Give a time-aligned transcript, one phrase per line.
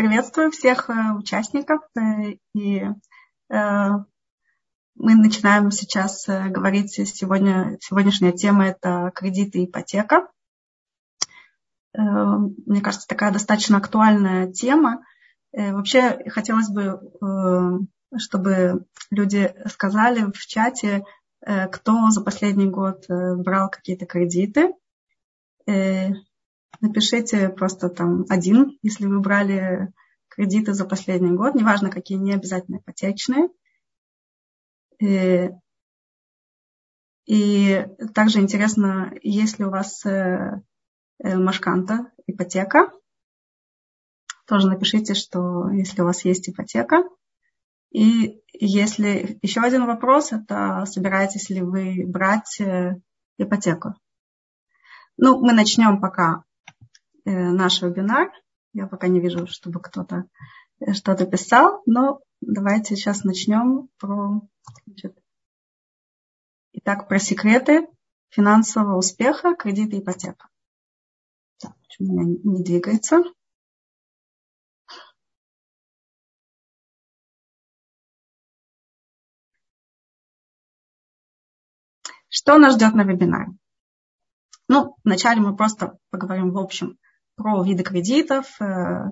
[0.00, 1.82] Приветствую всех э, участников.
[1.94, 2.90] Э, и э,
[3.50, 7.76] мы начинаем сейчас говорить сегодня.
[7.82, 10.26] Сегодняшняя тема– это кредиты и ипотека.
[11.92, 15.04] Мне кажется, такая достаточно актуальная тема.
[15.52, 17.86] Вообще хотелось бы,
[18.16, 21.04] чтобы люди сказали в чате,
[21.42, 24.72] кто за последний год брал какие-то кредиты
[26.80, 29.92] напишите просто там один, если вы брали
[30.28, 33.48] кредиты за последний год, неважно какие, не обязательно ипотечные.
[34.98, 35.50] И,
[37.26, 40.62] и также интересно, есть ли у вас э,
[41.18, 42.92] э, машканта, ипотека.
[44.46, 47.04] Тоже напишите, что если у вас есть ипотека.
[47.90, 53.00] И если еще один вопрос, это собираетесь ли вы брать э,
[53.38, 53.94] ипотеку.
[55.16, 56.49] Ну, мы начнем пока Э,
[57.24, 58.30] наш вебинар.
[58.72, 60.26] Я пока не вижу, чтобы кто-то
[60.80, 64.42] э, что-то писал, но давайте сейчас начнем про...
[64.86, 65.18] Значит,
[66.72, 67.88] итак, про секреты
[68.28, 70.48] финансового успеха, кредита и ипотека.
[71.58, 73.22] Так, почему у меня не двигается?
[82.28, 83.48] Что нас ждет на вебинаре?
[84.68, 86.96] Ну, вначале мы просто поговорим в общем
[87.40, 89.10] про виды кредитов, э,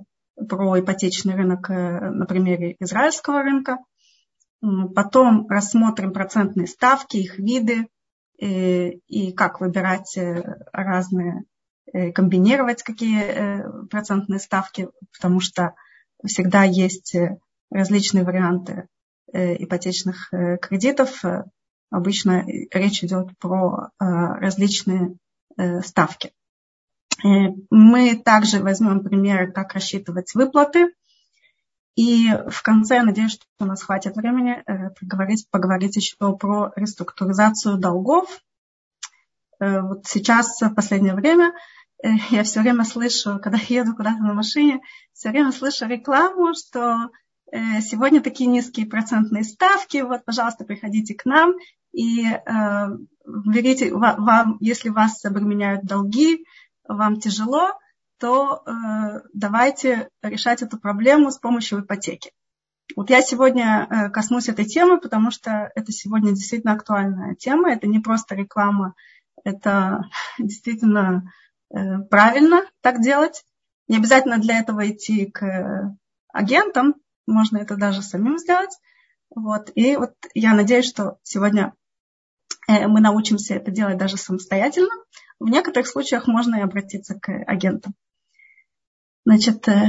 [0.48, 3.79] про ипотечный рынок э, на примере израильского рынка.
[4.61, 7.87] Потом рассмотрим процентные ставки, их виды
[8.39, 10.19] э, и как выбирать
[10.73, 11.45] разные,
[12.15, 15.75] комбинировать какие процентные ставки, потому что
[16.23, 17.17] всегда есть
[17.71, 18.89] различные варианты
[19.33, 20.29] ипотечных
[20.61, 21.23] кредитов.
[21.91, 25.17] Обычно речь идет про различные
[25.83, 26.33] ставки.
[27.25, 30.93] Э, мы также возьмем примеры, как рассчитывать выплаты.
[31.97, 37.77] И в конце, надеюсь, что у нас хватит времени э, поговорить, поговорить еще про реструктуризацию
[37.77, 38.29] долгов.
[39.59, 41.53] Э, вот сейчас, в последнее время,
[42.31, 44.81] я все время слышу, когда еду куда-то на машине,
[45.12, 47.11] все время слышу рекламу, что
[47.51, 51.55] сегодня такие низкие процентные ставки, вот, пожалуйста, приходите к нам
[51.93, 52.25] и
[53.25, 56.45] берите, вам, если вас обременяют долги,
[56.88, 57.78] вам тяжело,
[58.19, 62.32] то э, давайте решать эту проблему с помощью ипотеки.
[62.97, 67.71] Вот я сегодня э, коснусь этой темы, потому что это сегодня действительно актуальная тема.
[67.71, 68.94] Это не просто реклама,
[69.44, 70.03] это
[70.38, 71.31] действительно
[71.71, 73.44] э, правильно так делать.
[73.87, 75.97] Не обязательно для этого идти к
[76.32, 76.94] агентам,
[77.27, 78.77] можно это даже самим сделать.
[79.34, 79.71] Вот.
[79.75, 81.75] И вот я надеюсь, что сегодня
[82.66, 84.94] э, мы научимся это делать даже самостоятельно.
[85.41, 87.94] В некоторых случаях можно и обратиться к агентам.
[89.25, 89.88] Значит, э,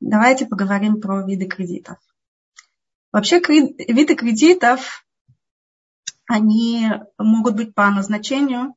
[0.00, 1.98] давайте поговорим про виды кредитов.
[3.12, 5.04] Вообще виды кредитов,
[6.26, 8.74] они могут быть по назначению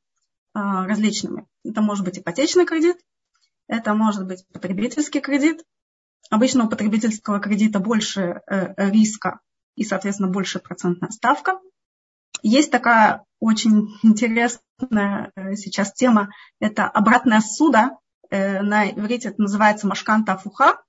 [0.53, 1.45] а, различными.
[1.63, 2.97] Это может быть ипотечный кредит,
[3.67, 5.63] это может быть потребительский кредит.
[6.29, 9.41] Обычно у потребительского кредита больше э, риска
[9.75, 11.59] и, соответственно, больше процентная ставка.
[12.41, 16.29] Есть такая очень интересная э, сейчас тема.
[16.59, 17.97] Это обратная суда.
[18.29, 20.81] Э, на иврите это называется машканта фуха.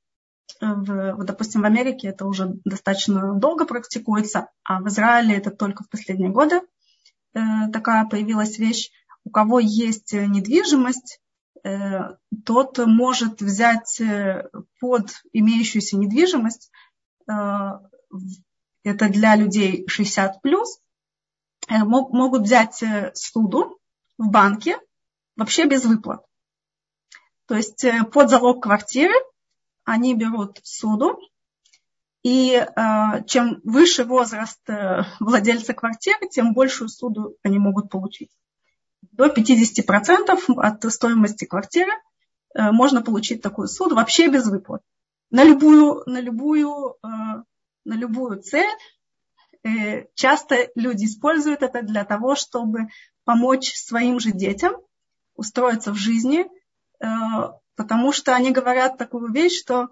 [0.61, 5.89] В, допустим, в Америке это уже достаточно долго практикуется, а в Израиле это только в
[5.89, 6.61] последние годы
[7.35, 7.41] э,
[7.73, 8.91] такая появилась вещь.
[9.25, 11.21] У кого есть недвижимость,
[12.45, 14.03] тот может взять
[14.81, 16.73] под имеющуюся недвижимость,
[17.29, 17.79] это
[18.83, 20.81] для людей 60 плюс,
[21.73, 23.79] Э, могут взять э, суду
[24.19, 24.79] в банке
[25.37, 26.23] вообще без выплат.
[27.47, 29.15] То есть э, под залог квартиры
[29.85, 31.19] они берут суду,
[32.23, 32.65] и
[33.27, 34.61] чем выше возраст
[35.19, 38.31] владельца квартиры, тем большую суду они могут получить.
[39.11, 41.91] До 50% от стоимости квартиры
[42.55, 44.83] можно получить такую суду вообще без выплат.
[45.31, 47.45] На любую, на любую, на
[47.85, 49.02] любую цель Э,
[50.15, 52.89] часто люди используют это для того, чтобы
[53.25, 54.75] помочь своим же детям
[55.35, 56.47] устроиться в жизни,
[57.01, 57.07] э,
[57.77, 59.89] потому что они говорят такую вещь, что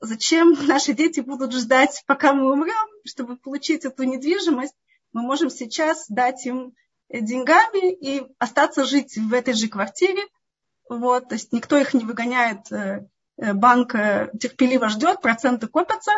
[0.00, 4.74] зачем наши дети будут ждать, пока мы умрем, чтобы получить эту недвижимость,
[5.12, 6.74] мы можем сейчас дать им
[7.08, 10.22] деньгами и остаться жить в этой же квартире.
[10.88, 13.06] Вот, то есть никто их не выгоняет, э,
[13.36, 16.12] банк терпеливо ждет, проценты копятся,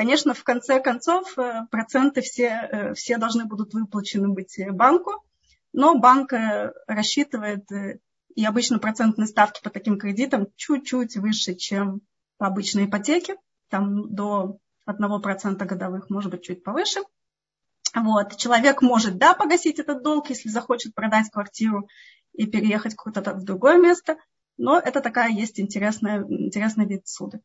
[0.00, 5.22] Конечно, в конце концов э, проценты все, э, все должны будут выплачены быть банку,
[5.74, 7.66] но банк э, рассчитывает,
[8.34, 12.00] и обычно процентные ставки по таким кредитам чуть-чуть выше, чем
[12.38, 13.36] по обычной ипотеке,
[13.68, 14.56] там до
[14.88, 17.00] 1% годовых, может быть, чуть повыше.
[17.94, 18.38] Вот.
[18.38, 21.90] Человек может, да, погасить этот долг, если захочет продать квартиру
[22.32, 24.16] и переехать куда-то в другое место,
[24.56, 27.42] но это такая есть интересная, интересный вид суды.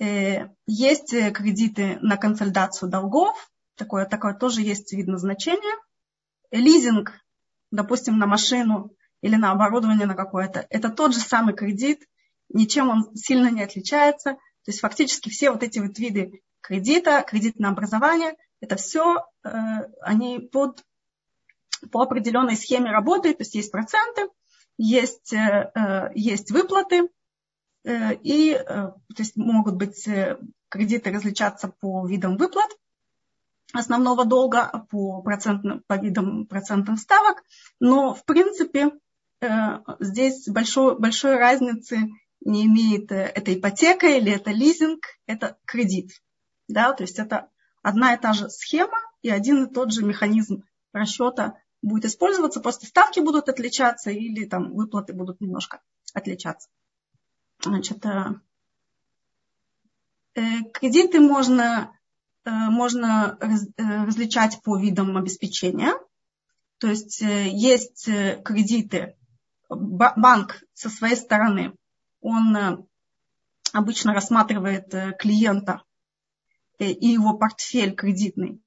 [0.00, 5.76] Э, есть кредиты на консолидацию долгов, такое, такое тоже есть вид назначения.
[6.50, 7.12] Лизинг,
[7.70, 12.06] допустим, на машину или на оборудование на какое-то, это тот же самый кредит,
[12.48, 14.34] ничем он сильно не отличается.
[14.64, 19.48] То есть фактически все вот эти вот виды кредита, кредит на образование, это все, э,
[20.00, 20.84] они под,
[21.90, 24.28] по определенной схеме работают, то есть есть проценты,
[24.78, 27.08] есть, э, э, есть выплаты,
[27.84, 30.08] и то есть могут быть
[30.68, 32.70] кредиты различаться по видам выплат
[33.72, 37.42] основного долга, по, процентным, по видам процентных ставок,
[37.80, 38.90] но в принципе
[39.98, 42.10] здесь большой, большой разницы
[42.44, 46.10] не имеет это ипотека или это лизинг, это кредит.
[46.68, 47.48] Да, то есть это
[47.82, 52.86] одна и та же схема и один и тот же механизм расчета будет использоваться, просто
[52.86, 55.80] ставки будут отличаться или там выплаты будут немножко
[56.14, 56.68] отличаться.
[57.64, 58.40] Значит, э,
[60.34, 61.92] э, кредиты можно,
[62.44, 65.94] э, можно э, различать по видам обеспечения.
[66.78, 69.16] То есть э, есть э, кредиты,
[69.68, 71.74] банк со своей стороны,
[72.20, 72.78] он э,
[73.72, 75.82] обычно рассматривает э, клиента
[76.82, 78.60] Э, и его портфель кредитный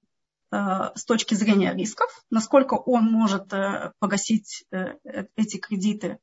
[0.52, 0.58] э,
[0.96, 4.66] с точки зрения рисков, насколько он может э, погасить
[5.36, 6.20] эти кредиты,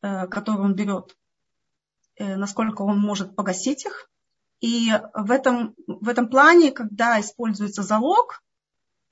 [0.00, 1.14] которые он берет,
[2.24, 4.08] насколько он может погасить их.
[4.60, 8.42] И в этом, в этом плане, когда используется залог,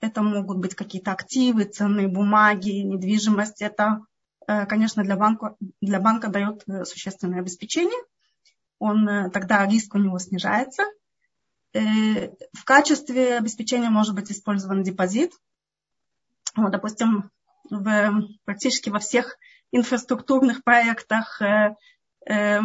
[0.01, 4.03] это могут быть какие-то активы, ценные бумаги, недвижимость, это,
[4.47, 7.99] конечно, для банка, для банка дает существенное обеспечение.
[8.79, 10.85] Он, тогда риск у него снижается–
[11.75, 15.33] Э, в качестве обеспечения может быть использован депозит.
[16.57, 17.31] Вот, допустим,
[17.71, 19.37] в, практически во всех
[19.71, 21.77] инфраструктурных проектах э,
[22.27, 22.61] э,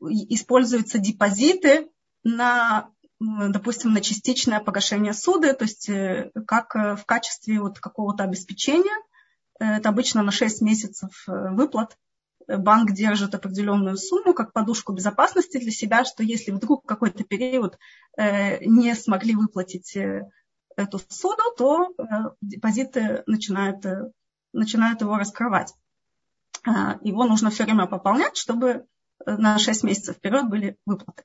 [0.00, 1.88] используются депозиты
[2.22, 2.90] на,
[3.20, 8.96] допустим, на частичное погашение суды, то есть э, как э, в качестве вот какого-то обеспечения.
[9.58, 11.96] Это обычно на 6 месяцев выплат
[12.48, 17.78] банк держит определенную сумму как подушку безопасности для себя, что если вдруг какой-то период
[18.16, 20.28] э, не смогли выплатить э,
[20.76, 22.04] эту суду, то э,
[22.40, 23.84] депозиты начинают,
[24.52, 25.74] начинают его раскрывать.
[27.02, 28.86] Его нужно все время пополнять, чтобы
[29.24, 31.24] на 6 месяцев вперед были выплаты.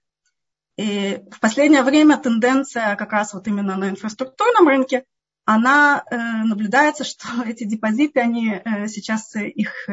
[0.78, 5.06] И в последнее время тенденция как раз вот именно на инфраструктурном рынке,
[5.46, 9.88] она наблюдается, что эти депозиты, они сейчас их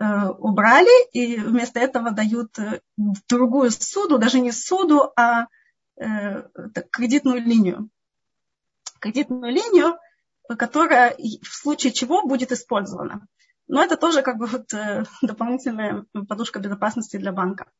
[0.00, 2.80] Э, убрали и вместо этого дают э,
[3.28, 5.48] другую суду, даже не суду, а
[5.96, 6.48] э,
[6.90, 7.90] кредитную линию.
[9.00, 9.98] Кредитную линию,
[10.58, 13.26] которая в случае чего будет использована.
[13.72, 14.70] Но это тоже как бы вот
[15.22, 17.70] дополнительная подушка безопасности для банка.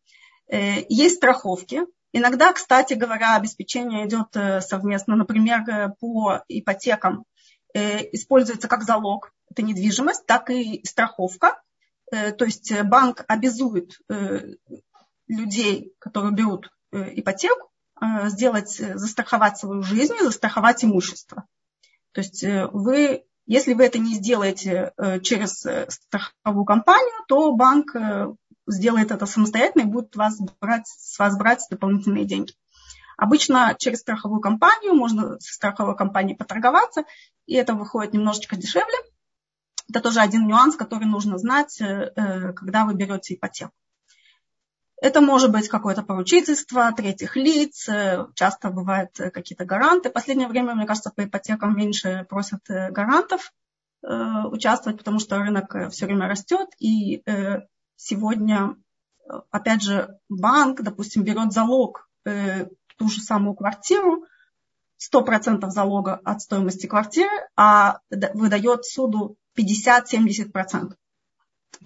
[0.49, 1.83] Есть страховки.
[2.13, 5.17] Иногда, кстати говоря, обеспечение идет совместно.
[5.17, 7.25] Например, по ипотекам
[7.75, 11.63] используется как залог, это недвижимость, так и страховка.
[12.13, 14.55] Э, то есть э, банк обязует э,
[15.27, 17.71] людей, которые берут ипотеку,
[18.25, 21.47] сделать, застраховать свою жизнь застраховать имущество.
[22.13, 27.95] То есть вы, если вы это не сделаете через страховую компанию, то банк
[28.67, 32.53] сделает это самостоятельно и будет вас брать, с вас брать дополнительные деньги.
[33.17, 37.05] Обычно через страховую компанию можно с страховой компанией поторговаться,
[37.47, 38.97] и это выходит немножечко дешевле–
[39.93, 43.73] это тоже один нюанс, который нужно знать, э, э, когда вы берете ипотеку.
[45.03, 50.09] Это может быть какое-то поручительство третьих лиц, э, часто бывают какие-то гаранты.
[50.09, 53.53] В последнее время, мне кажется, по ипотекам меньше просят гарантов
[54.05, 56.69] участвовать, потому что рынок все время растет.
[56.81, 57.23] И
[57.95, 58.75] сегодня,
[59.53, 64.25] опять же, банк, допустим, берет залог ту же самую квартиру,
[65.13, 70.53] 100% залога от стоимости квартиры, а выдает суду 50-70%.
[70.53, 70.97] То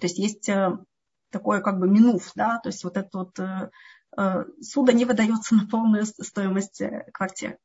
[0.01, 0.77] есть есть э,
[1.29, 3.69] такое как бы минув, да, то есть вот это вот э,
[4.17, 6.81] э, суда не выдается на полную стоимость
[7.13, 7.57] квартиры.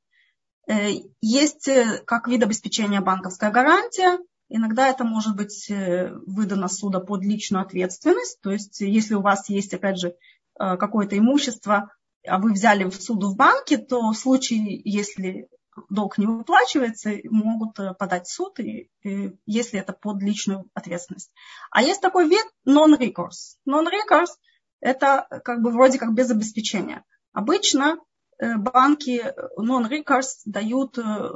[1.21, 1.69] Есть
[2.07, 4.21] как вид обеспечения банковская гарантия.
[4.49, 8.41] Иногда это может быть выдано суда под личную ответственность.
[8.43, 10.15] То есть если у вас есть, опять же,
[10.57, 11.91] какое-то имущество,
[12.25, 15.49] а вы взяли в суду в банке, то в случае, если
[15.89, 21.33] долг не выплачивается, могут э, подать в суд, и, и, если это под личную ответственность.
[21.71, 23.57] А есть такой вид non-recourse.
[23.69, 24.37] Non-recourse
[24.81, 27.05] это как бы вроде как без обеспечения.
[27.33, 27.97] Обычно
[28.39, 31.31] э, банки non-recourse дают э,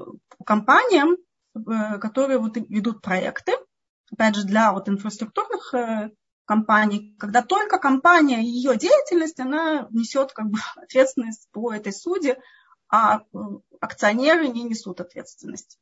[0.44, 1.16] компаниям,
[1.54, 3.52] которые вот ведут проекты,
[4.12, 5.72] опять же, для вот инфраструктурных
[6.44, 12.38] компаний, когда только компания, ее деятельность, она несет как бы ответственность по этой суде,
[12.88, 13.22] а
[13.80, 15.78] акционеры не несут ответственность.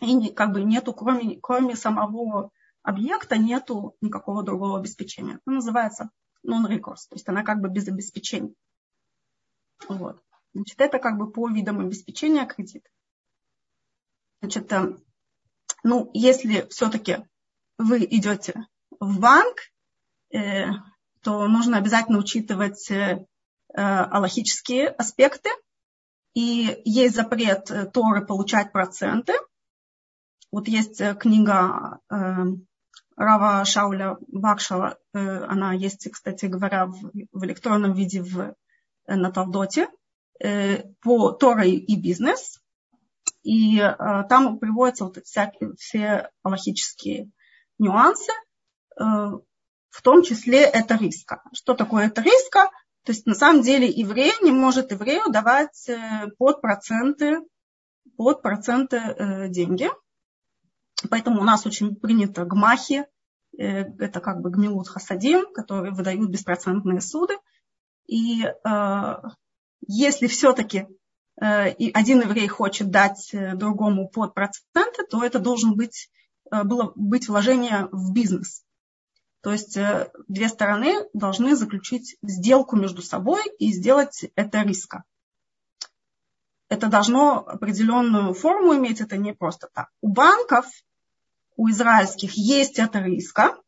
[0.00, 2.50] И как бы нету, кроме, кроме самого
[2.82, 5.34] объекта, нету никакого другого обеспечения.
[5.34, 6.10] Это называется
[6.44, 8.54] non-recourse, то есть она как бы без обеспечения.
[9.88, 10.22] Вот.
[10.54, 12.88] Значит, это как бы по видам обеспечения кредита.
[14.40, 14.96] Значит, э,
[15.82, 17.18] ну, если все-таки
[17.78, 18.66] вы идете
[19.00, 19.58] в банк,
[20.32, 20.66] э,
[21.22, 23.26] то нужно обязательно учитывать э,
[23.74, 25.50] аллахические аспекты.
[26.34, 29.34] И есть запрет Торы получать проценты.
[30.50, 32.00] Вот есть книга
[33.16, 38.54] Рава Шауля Бакшала, э, она есть, кстати говоря, в, в электронном виде в,
[39.06, 39.88] э, на Талдоте,
[40.40, 42.60] э, по Торы и бизнес.
[43.44, 43.78] И
[44.28, 47.32] там приводятся вот всякие, все аллахические
[47.76, 48.30] нюансы,
[48.96, 51.42] в том числе это риска.
[51.52, 52.70] Что такое это риска?
[53.04, 55.90] То есть на самом деле еврей не может еврею давать
[56.38, 57.40] под проценты,
[58.16, 59.88] под проценты деньги–
[61.10, 63.06] Поэтому у нас очень принято гмахи,
[63.58, 67.34] э, это как бы гмилут хасадим, которые выдают беспроцентные суды.
[68.06, 69.14] И э,
[69.86, 70.86] если все-таки
[71.40, 76.10] э, один еврей хочет дать э, другому под проценты, то это должен быть,
[76.50, 78.64] э, было быть вложение в бизнес.
[79.42, 85.04] То есть э, две стороны должны заключить сделку между собой и сделать это риска.
[86.68, 89.90] Это должно определенную форму иметь, это не просто так.
[90.00, 90.66] У банков
[91.56, 93.58] у израильских есть это риска,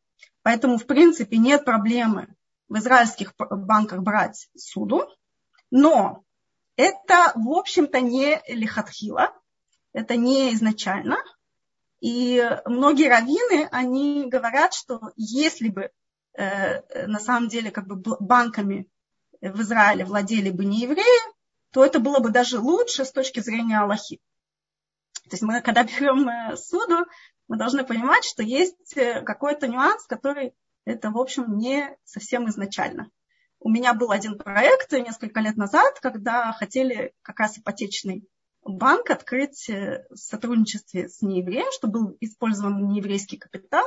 [0.43, 2.35] поэтому, в принципе, нет проблемы
[2.69, 5.09] в израильских банках брать суду,
[5.71, 6.25] но
[6.76, 9.33] это, в общем-то, не лихатхила,
[9.93, 11.19] это не изначально.
[12.04, 15.90] И многие раввины, они говорят, что если бы
[16.34, 18.87] э, на самом деле как бы банками
[19.40, 21.34] в Израиле владели бы не евреи,
[21.70, 24.20] то это было бы даже лучше с точки зрения Аллахи.
[25.23, 27.06] То есть мы, когда берем э, суду,
[27.49, 33.08] мы должны понимать, что есть э, какой-то нюанс, который это, в общем, не совсем изначально.
[33.61, 38.28] У меня был один проект несколько лет назад, когда хотели как раз ипотечный
[38.64, 43.85] банк открыть э, в сотрудничестве с неевреем, чтобы был использован нееврейский капитал.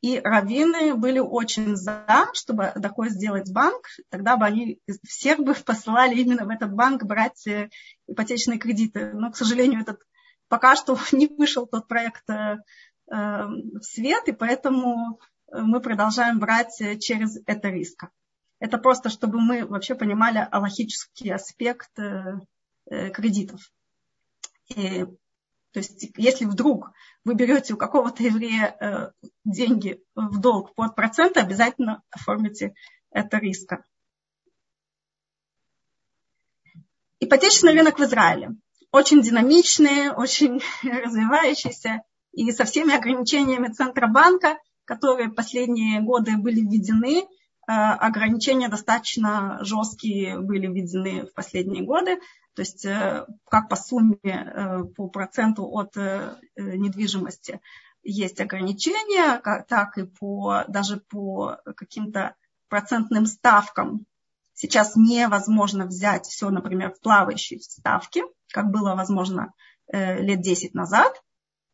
[0.00, 3.84] И раввины были очень за, чтобы такое сделать банк.
[4.10, 7.68] Тогда бы они всех бы посылали именно в этот банк брать э,
[8.06, 9.12] ипотечные кредиты.
[9.12, 10.00] Но, к сожалению, этот
[10.48, 12.58] пока что не вышел тот проект э,
[13.10, 18.10] э, в свет, и поэтому мы продолжаем брать через это риска.
[18.60, 23.60] Это просто, чтобы мы вообще понимали аллахический аспект кредитов.
[24.68, 25.04] И,
[25.72, 26.92] то есть, если вдруг
[27.24, 29.12] вы берете у какого-то еврея
[29.44, 32.74] деньги в долг под процент, обязательно оформите
[33.10, 33.84] это риска.
[37.20, 38.56] Ипотечный рынок в Израиле
[38.92, 47.26] очень динамичные, очень развивающиеся и со всеми ограничениями Центробанка, которые последние годы были введены, э,
[47.66, 52.18] ограничения достаточно жесткие были введены в последние годы,
[52.58, 55.94] то есть э, как по сумме, э, по проценту от
[56.56, 57.60] недвижимости
[58.02, 62.34] есть ограничения, так и по, даже по каким-то
[62.68, 64.06] процентным ставкам
[64.60, 69.54] Сейчас невозможно взять все, например, в плавающей ставке, как было возможно
[69.86, 71.22] э, лет 10 назад.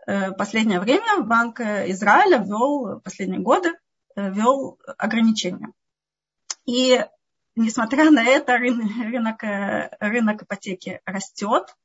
[0.06, 3.70] Э, последнее время Банк Израиля ввел, последние годы,
[4.16, 5.68] э, ввел ограничения.
[6.66, 7.02] И
[7.56, 9.42] несмотря на это, рынок, рынок,
[10.00, 11.76] рынок ипотеки растет.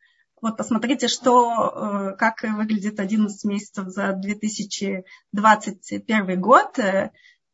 [0.41, 6.79] Вот посмотрите, что, как выглядит 11 месяцев за 2021 год.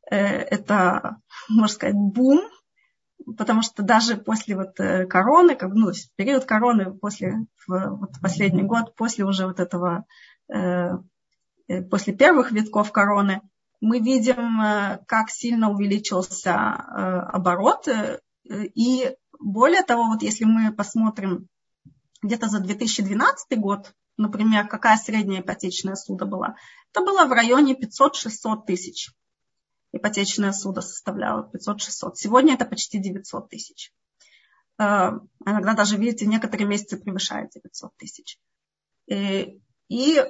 [0.07, 1.17] Это,
[1.49, 2.47] можно сказать, бум
[3.37, 8.95] потому что даже после вот э, короны, как, ну, период короны, после, вот последний год,
[8.95, 10.05] после уже вот этого,
[10.53, 10.89] э,
[11.67, 13.41] э, после первых витков короны,
[13.81, 14.59] мы видим,
[15.05, 17.87] как сильно увеличился оборот.
[18.49, 21.47] И более того, вот если мы посмотрим
[22.21, 26.55] где-то за 2012 год, например, какая средняя ипотечная суда была,
[26.91, 29.11] это было в районе 500-600 тысяч
[29.95, 32.15] ипотечное судо составляло 500-600.
[32.15, 33.93] Сегодня это почти 900 тысяч.
[34.77, 35.11] Э,
[35.45, 38.39] иногда даже, видите, некоторые месяцы превышает 900 тысяч.
[39.07, 40.23] И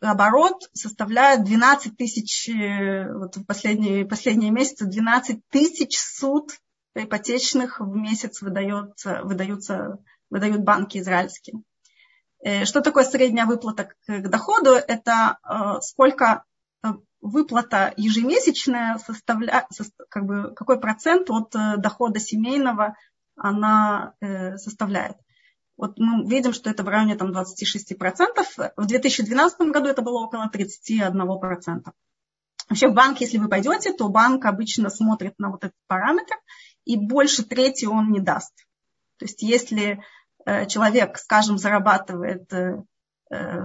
[0.00, 6.52] оборот составляет 12 тысяч, э, вот в последние, последние месяцы 12 тысяч суд
[6.94, 9.98] ипотечных в месяц выдается, выдаются,
[10.30, 11.62] выдают банки израильские.
[12.40, 14.70] Э, что такое средняя выплата к доходу?
[14.70, 16.44] Это э, сколько
[17.20, 19.66] выплата ежемесячная составляет,
[20.08, 22.94] как бы, какой процент от дохода семейного
[23.34, 24.14] она
[24.56, 25.16] составляет.
[25.76, 28.72] Вот мы видим, что это в районе там, 26%.
[28.76, 31.92] В 2012 году это было около 31%.
[32.68, 36.34] Вообще в банк, если вы пойдете, то банк обычно смотрит на вот этот параметр,
[36.84, 38.54] и больше трети он не даст.
[39.18, 40.02] То есть если
[40.44, 42.82] э, человек, скажем, зарабатывает, э,
[43.30, 43.62] э,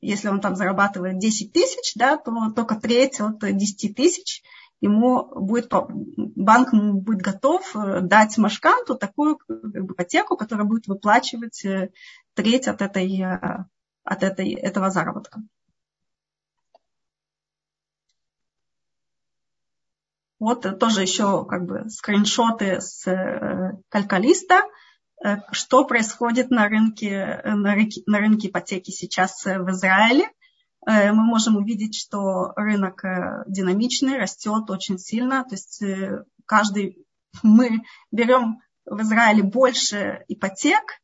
[0.00, 4.42] если он там зарабатывает 10 тысяч, да, то только треть от 10 тысяч–
[4.80, 11.90] ему будет, банк будет готов э, дать Машканту такую ипотеку, которая будет выплачивать э,
[12.34, 13.64] треть от, этой, э,
[14.04, 15.42] от этой, этого заработка.
[20.38, 23.04] Вот тоже еще как бы скриншоты с
[23.90, 24.62] калькалиста,
[25.52, 30.30] что происходит на рынке, на рынке, на рынке ипотеки сейчас в Израиле.
[30.86, 35.44] Э, мы можем увидеть, что рынок э, динамичный, растет очень сильно.
[35.44, 37.04] То есть э, каждый,
[37.42, 41.00] мы берем в Израиле больше ипотек,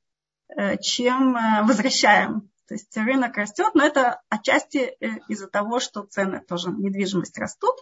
[0.81, 2.51] чем возвращаем.
[2.67, 4.97] То есть рынок растет, но это отчасти
[5.29, 7.75] из-за того, что цены тоже недвижимость растут.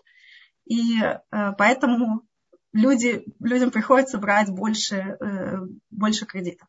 [0.66, 0.98] И
[1.30, 2.22] поэтому
[2.72, 5.16] люди, людям приходится брать больше,
[5.90, 6.68] больше кредитов.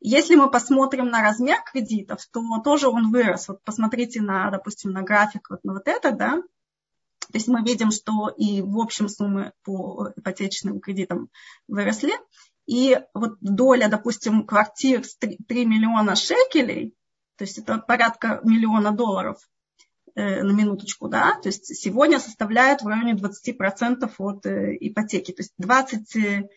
[0.00, 3.48] Если мы посмотрим на размер кредитов, то тоже он вырос.
[3.48, 6.42] Вот посмотрите на, допустим, на график вот на вот это, да.
[7.32, 11.30] То есть мы видим, что и в общем суммы по ипотечным кредитам
[11.68, 12.12] выросли.
[12.66, 16.94] И вот доля, допустим, квартир 3, 3 миллиона шекелей,
[17.36, 19.38] то есть это порядка миллиона долларов
[20.14, 25.32] э, на минуточку, да, то есть сегодня составляет в районе 20% от э, ипотеки.
[25.32, 26.48] То есть 20%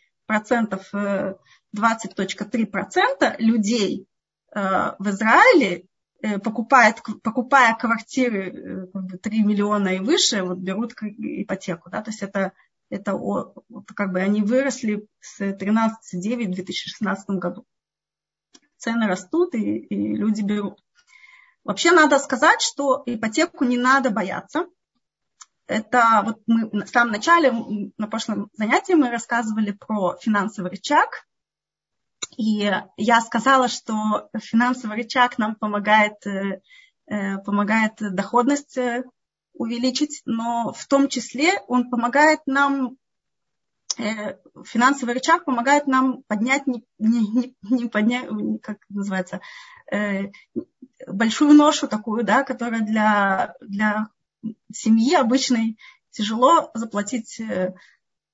[0.93, 1.35] э,
[1.75, 4.07] 20.3% людей
[4.53, 5.85] э, в Израиле
[6.21, 11.89] э, покупает, покупая квартиры э, 3 миллиона и выше, вот берут ипотеку.
[11.89, 12.01] Да?
[12.01, 12.53] То есть это,
[12.89, 13.19] это
[13.95, 15.91] как бы они выросли с 13,9
[16.47, 17.65] в 2016 году.
[18.77, 20.79] Цены растут и, и люди берут.
[21.63, 24.67] Вообще надо сказать, что ипотеку не надо бояться.
[25.67, 27.51] Это вот мы в самом начале,
[27.97, 31.27] на прошлом занятии мы рассказывали про финансовый рычаг,
[32.37, 36.61] и я сказала, что финансовый рычаг нам помогает, э,
[37.07, 39.03] э, помогает доходность э,
[39.53, 42.97] увеличить, но в том числе он помогает нам,
[43.97, 48.29] финансовый рычаг помогает нам поднять, не, не, не поднять,
[48.61, 49.41] как называется,
[51.07, 54.09] большую ношу такую, да, которая для, для
[54.71, 55.77] семьи обычной
[56.11, 57.41] тяжело заплатить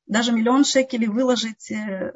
[0.06, 1.72] даже миллион шекелей выложить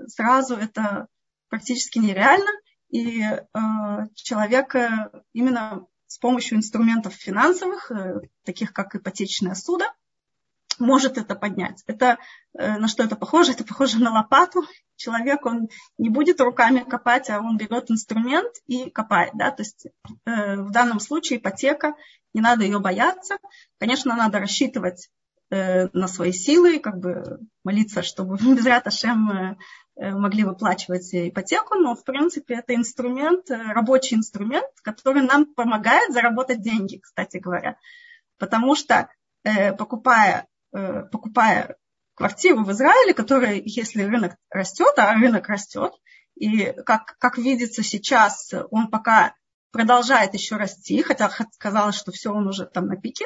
[0.08, 1.08] сразу, это
[1.50, 2.52] практически нереально,
[2.89, 3.39] и э,
[4.15, 9.86] человек э, именно с помощью инструментов финансовых, э, таких как ипотечное судо,
[10.80, 11.84] может это поднять.
[11.88, 12.17] Это,
[12.58, 13.52] э, на что это похоже?
[13.52, 14.63] Это похоже на лопату.
[14.95, 19.32] Человек, он не будет руками копать, а он берет инструмент и копает.
[19.34, 19.52] Да?
[19.52, 19.88] То есть
[20.26, 21.95] э, в данном случае ипотека,
[22.38, 23.38] не надо ее бояться.
[23.80, 25.10] Конечно, надо рассчитывать
[25.50, 29.58] э, на свои силы, как бы молиться, чтобы без Ашем
[30.00, 36.13] Э, могли выплачивать ипотеку, но в принципе это инструмент, э, рабочий инструмент, который нам помогает
[36.13, 37.78] заработать деньги, кстати говоря.
[38.38, 39.10] Потому что
[39.43, 41.78] э, покупая, покупая
[42.13, 45.93] квартиру в Израиле, которая, если рынок растет, а рынок растет,
[46.36, 49.34] и как, как видится сейчас, он пока
[49.71, 53.25] продолжает еще расти, хотя казалось, что все, он уже там на пике,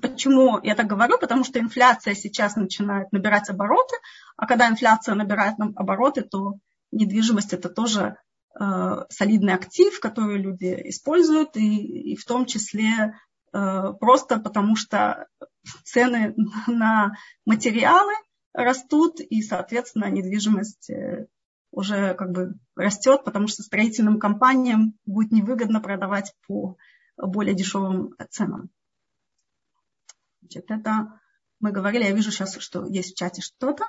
[0.00, 1.18] Почему я так говорю?
[1.18, 3.96] Потому что инфляция сейчас начинает набирать обороты,
[4.36, 6.54] а когда инфляция набирает обороты, то
[6.92, 8.16] недвижимость это тоже
[8.58, 13.18] э, солидный актив, который люди используют, и, и в том числе
[13.52, 15.26] э, просто потому что
[15.84, 16.34] цены
[16.66, 17.12] на
[17.44, 18.14] материалы
[18.54, 21.26] растут, и, соответственно, недвижимость э,
[21.72, 26.76] уже как бы растет, потому что строительным компаниям будет невыгодно продавать по
[27.16, 28.70] более дешевым ценам.
[30.40, 31.20] Значит, это
[31.60, 33.84] мы говорили, я вижу сейчас, что есть в чате что-то.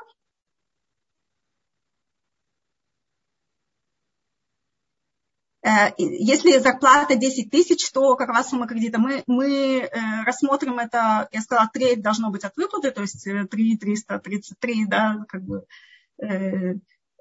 [5.62, 9.00] Э, если зарплата 10 тысяч, то какова сумма кредита?
[9.00, 13.78] Мы, мы э, рассмотрим это, я сказала, треть должно быть от выплаты, то есть 3
[13.78, 15.66] 333, да, как бы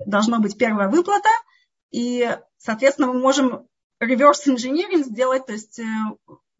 [0.04, 1.28] э, должно быть первая выплата.
[1.90, 3.68] И, соответственно, мы можем
[4.02, 5.80] reverse engineering сделать, то есть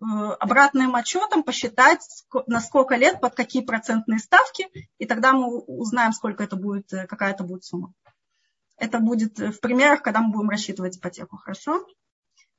[0.01, 2.01] обратным отчетом посчитать,
[2.47, 7.33] на сколько лет, под какие процентные ставки, и тогда мы узнаем, сколько это будет, какая
[7.33, 7.95] это будет сумма.
[8.77, 11.87] Это будет в примерах, когда мы будем рассчитывать ипотеку, хорошо?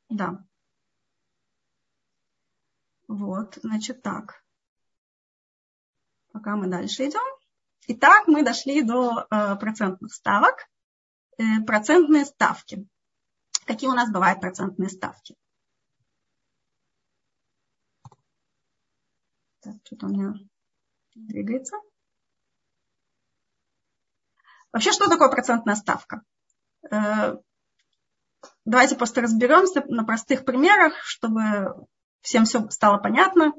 [0.10, 0.40] Да.
[3.10, 4.44] Вот, значит так.
[6.32, 7.22] Пока мы дальше идем.
[7.88, 10.68] Итак, мы дошли до э, процентных ставок.
[11.38, 12.88] Э, процентные ставки.
[13.66, 15.36] Какие у нас бывают процентные ставки?
[19.62, 20.34] Так, что-то у меня
[21.16, 21.78] двигается.
[24.72, 26.24] Вообще, что такое процентная ставка?
[26.92, 27.38] Э,
[28.66, 31.88] давайте просто разберемся на простых примерах, чтобы
[32.22, 33.54] всем все стало понятно.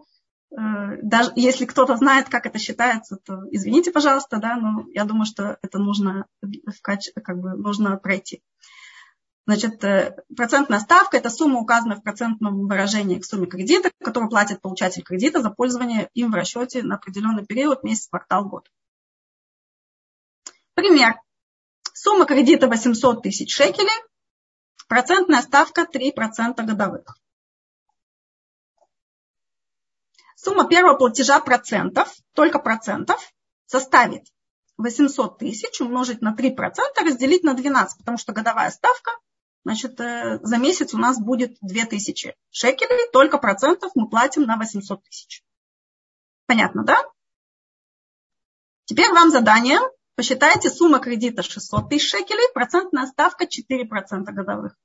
[0.56, 5.24] Э, даже если кто-то знает, как это считается, то извините, пожалуйста, да, но я думаю,
[5.24, 6.26] что это нужно,
[7.22, 8.42] как бы, нужно пройти.
[9.46, 14.62] Значит, э, процентная ставка– это сумма, указанная в процентном выражении к сумме кредита, которую платит
[14.62, 18.70] получатель кредита за пользование им в расчете на определенный период, месяц, квартал, год.
[20.74, 21.20] Пример.
[21.92, 24.02] Сумма кредита 800 тысяч шекелей,
[24.88, 27.18] процентная ставка 3% годовых.
[30.44, 33.32] Сумма первого платежа процентов, только процентов,
[33.64, 34.24] составит
[34.76, 36.54] 800 тысяч умножить на 3%
[37.02, 39.12] разделить на 12, потому что годовая ставка,
[39.64, 45.02] значит, э, за месяц у нас будет 2000 шекелей, только процентов мы платим на 800
[45.04, 45.42] тысяч.
[46.46, 47.02] Понятно, да?
[48.84, 49.78] Теперь вам задание.
[50.14, 54.76] Посчитайте сумма кредита 600 тысяч шекелей, процентная ставка 4% годовых.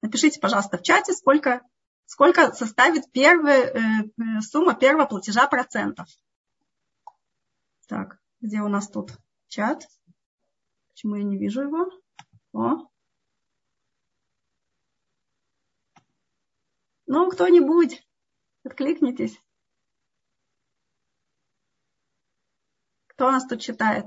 [0.00, 1.62] Напишите, пожалуйста, в чате, сколько
[2.08, 6.08] сколько составит первая, э, э, сумма первого платежа процентов.
[7.86, 9.12] Так, где у нас тут
[9.48, 9.86] чат?
[10.88, 11.90] Почему я не вижу его?
[12.52, 12.88] О.
[17.06, 18.02] Ну, кто-нибудь,
[18.64, 19.38] откликнитесь.
[23.08, 24.06] Кто нас тут читает?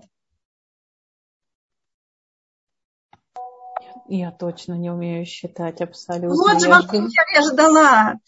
[4.14, 6.36] Я точно не умею считать абсолютно.
[6.36, 7.08] Вот же я, жду...
[7.34, 8.20] я ждала.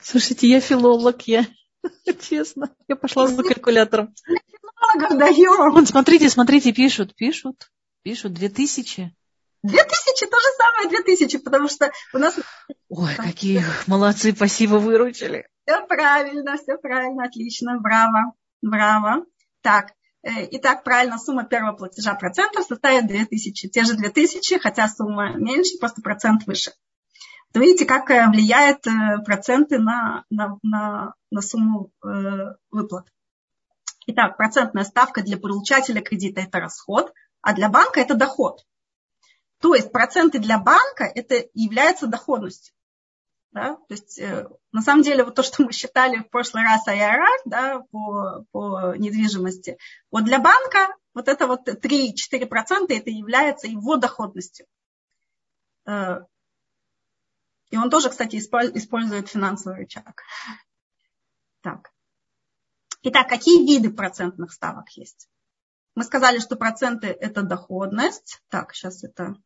[0.00, 1.46] Слушайте, я филолог, я
[2.20, 4.14] честно, я пошла за калькулятором.
[4.24, 5.72] Филологов даем.
[5.72, 7.70] Вот смотрите, смотрите, пишут, пишут,
[8.02, 9.14] пишут, две тысячи.
[9.62, 12.34] Две тысячи, то же самое две тысячи, потому что у нас...
[12.88, 15.46] Ой, какие молодцы, спасибо, выручили.
[15.66, 18.32] Все правильно, все правильно, отлично, браво,
[18.62, 19.26] браво.
[19.60, 19.92] Так,
[20.24, 23.68] итак, правильно, сумма первого платежа процентов составит 2000.
[23.68, 26.72] Те же 2000, хотя сумма меньше, просто процент выше.
[27.52, 31.92] То видите, как э, влияют э, проценты на, на, на, на сумму
[32.70, 33.06] выплат.
[34.06, 38.64] Итак, процентная ставка для получателя кредита– это расход, а для банка– это доход.
[39.60, 42.74] То есть проценты для банка– это является доходностью.
[43.54, 43.76] Да?
[43.76, 47.42] То есть, э, на самом деле, вот то, что мы считали в прошлый раз IRR
[47.44, 49.78] да, по, по недвижимости,
[50.10, 54.66] вот для банка вот это вот 3-4% это является его доходностью.
[55.86, 56.22] Э,
[57.70, 60.24] и он тоже, кстати, использует финансовый рычаг.
[61.60, 61.92] Так.
[63.02, 65.28] Итак, какие виды процентных ставок есть?
[65.94, 68.42] Мы сказали, что проценты– это доходность.
[68.48, 69.36] Так, сейчас это...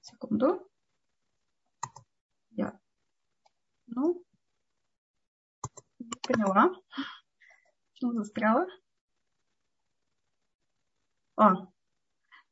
[0.00, 0.68] Секунду.
[2.54, 2.78] Я.
[3.94, 4.24] Ну,
[5.98, 6.70] не поняла.
[7.92, 8.66] Почему застряла?
[11.36, 11.66] О,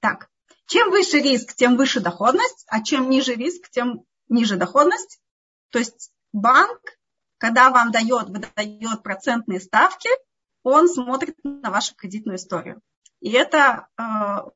[0.01, 0.29] так.
[0.67, 5.21] Чем выше риск, тем выше доходность, а чем ниже риск, тем ниже доходность.
[5.71, 6.81] То есть банк,
[7.39, 10.11] когда вам дает, выдает процентные ставки,
[10.63, 12.83] он смотрит на вашу кредитную историю.
[13.21, 14.03] И это, э,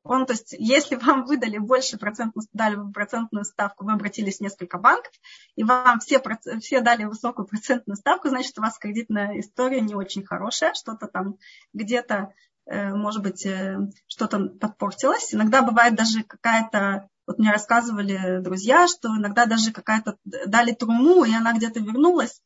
[0.03, 4.79] он, то есть, если вам выдали больше процентную, дали процентную ставку, вы обратились в несколько
[4.79, 5.13] банков,
[5.55, 6.21] и вам все,
[6.59, 11.37] все дали высокую процентную ставку, значит, у вас кредитная история не очень хорошая, что-то там
[11.73, 12.33] где-то,
[12.65, 15.33] э, может быть, э, что-то подпортилось.
[15.33, 21.33] Иногда бывает даже какая-то, вот мне рассказывали друзья, что иногда даже какая-то дали труму, и
[21.35, 22.41] она где-то вернулась,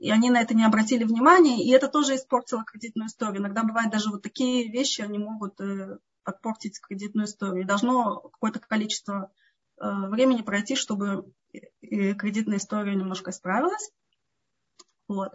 [0.00, 3.42] и они на это не обратили внимания, и это тоже испортило кредитную историю.
[3.42, 7.64] Иногда бывает даже вот такие вещи, они могут э, подпортить кредитную историю.
[7.64, 9.30] И должно какое-то количество
[9.78, 11.30] э, времени пройти, чтобы
[11.82, 13.90] кредитная история немножко исправилась.
[15.06, 15.32] Вот.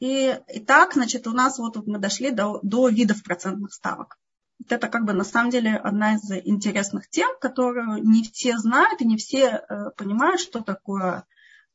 [0.00, 4.18] И, и так, значит, у нас вот мы дошли до, до видов процентных ставок.
[4.58, 9.02] Вот это как бы на самом деле одна из интересных тем, которую не все знают
[9.02, 11.26] и не все э, понимают, что такое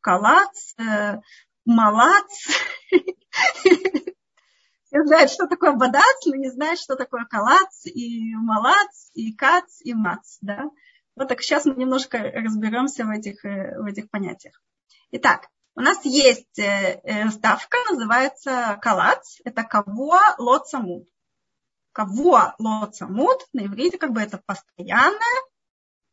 [0.03, 1.21] калац, э,
[1.65, 2.31] малац.
[4.85, 9.79] Все знают, что такое бадац, но не знают, что такое калац, и малац, и кац,
[9.81, 10.37] и мац.
[10.41, 10.65] Да?
[11.15, 14.61] Вот так сейчас мы немножко разберемся в этих, э, в этих понятиях.
[15.11, 19.39] Итак, у нас есть э, э, ставка, называется калац.
[19.45, 21.07] Это кавуа лоцамут.
[21.93, 25.41] Кавуа лоцамут на иврите как бы это постоянное,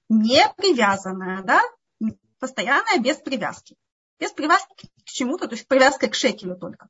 [0.09, 1.61] не привязанное, да?
[2.40, 3.76] Постоянное без привязки.
[4.18, 6.88] Без привязки к чему-то, то есть привязка к шекелю только.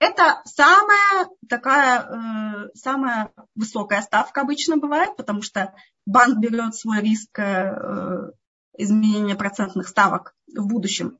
[0.00, 5.74] Это самая такая, э, самая высокая ставка обычно бывает, потому что
[6.06, 8.32] банк берет свой риск э,
[8.76, 11.18] изменения процентных ставок в будущем.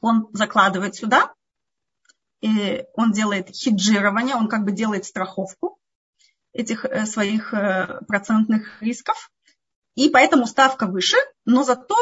[0.00, 1.32] Он закладывает сюда,
[2.40, 5.78] и он делает хеджирование, он как бы делает страховку
[6.52, 9.30] этих э, своих э, процентных рисков.
[9.94, 11.96] И поэтому ставка выше, но зато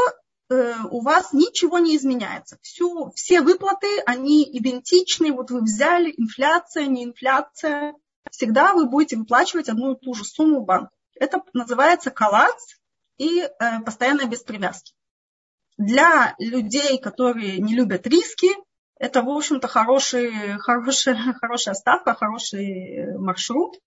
[0.51, 2.59] Э, у вас ничего не изменяется.
[2.61, 5.33] Все, все выплаты, они идентичны.
[5.33, 7.95] Вот вы взяли инфляция, не инфляция.
[8.31, 10.93] Всегда вы будете выплачивать одну и ту же сумму банку.
[11.15, 12.79] Это называется коллапс
[13.17, 13.49] и э,
[13.85, 14.93] постоянная без привязки.
[15.79, 18.49] Для людей, которые не любят риски,
[18.99, 23.79] это, в общем-то, хороший, хорошая, хорошая ставка, хороший маршрут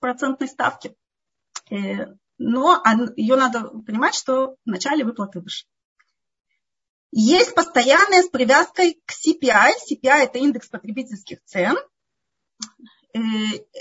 [0.00, 0.96] процентной ставки.
[2.38, 2.82] Но
[3.16, 5.66] ее надо понимать, что в начале выплаты выше.
[7.12, 9.72] Есть постоянная с привязкой к CPI.
[9.90, 11.76] CPI– это индекс потребительских цен.
[13.14, 13.20] Э,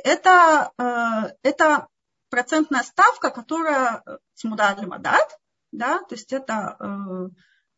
[0.04, 1.88] это, э, это
[2.30, 5.38] процентная ставка, которая смуда мадат,
[5.72, 7.30] да, то есть это э,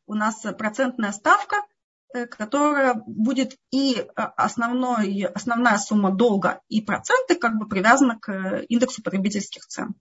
[0.05, 1.63] у нас процентная ставка,
[2.31, 9.65] которая будет и основной, основная сумма долга, и проценты как бы привязаны к индексу потребительских
[9.65, 9.95] цен.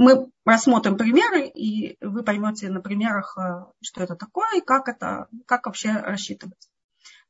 [0.00, 5.28] Мы рассмотрим примеры, и вы поймете на примерах, э, что это такое и как это,
[5.44, 6.70] как вообще рассчитывать.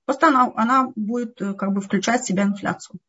[0.04, 3.00] Просто она, она будет э, как бы включать в себя инфляцию.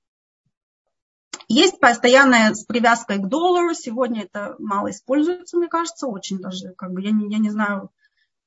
[1.47, 3.75] Есть постоянная с привязкой к доллару.
[3.75, 6.73] Сегодня это мало используется, мне кажется, очень даже.
[6.75, 7.91] Как бы я, не, я не знаю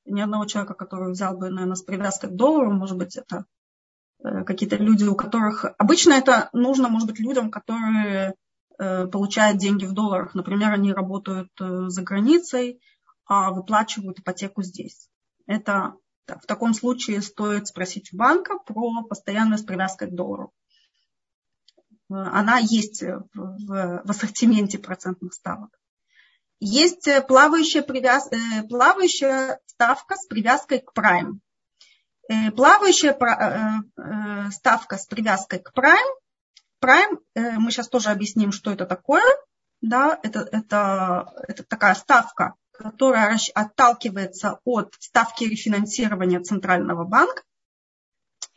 [0.03, 2.73] ни одного человека, который взял бы, наверное, с привязкой к доллару.
[2.73, 3.45] Может быть, это
[4.21, 5.63] э, какие-то люди, у которых...
[5.77, 8.35] Обычно это нужно, может быть, людям, которые
[8.77, 10.33] получают деньги в долларах.
[10.35, 12.81] Например, они работают э, за границей,
[13.25, 15.09] а выплачивают ипотеку здесь.
[15.47, 15.95] Это
[16.27, 20.51] в таком случае стоит спросить у банка про постоянную с привязкой к доллару.
[22.09, 25.69] Э, она есть в, в, ассортименте процентных ставок.
[26.59, 28.29] Есть плавающая, привяз...
[28.69, 31.41] плавающая ставка с привязкой к прайм.
[32.55, 33.13] Плавающая
[34.51, 36.07] ставка с привязкой к прайм
[36.85, 39.23] Prime, э, мы сейчас тоже объясним, что это такое.
[39.81, 47.41] Да, это, это, это такая ставка, которая отталкивается от ставки рефинансирования Центрального банка.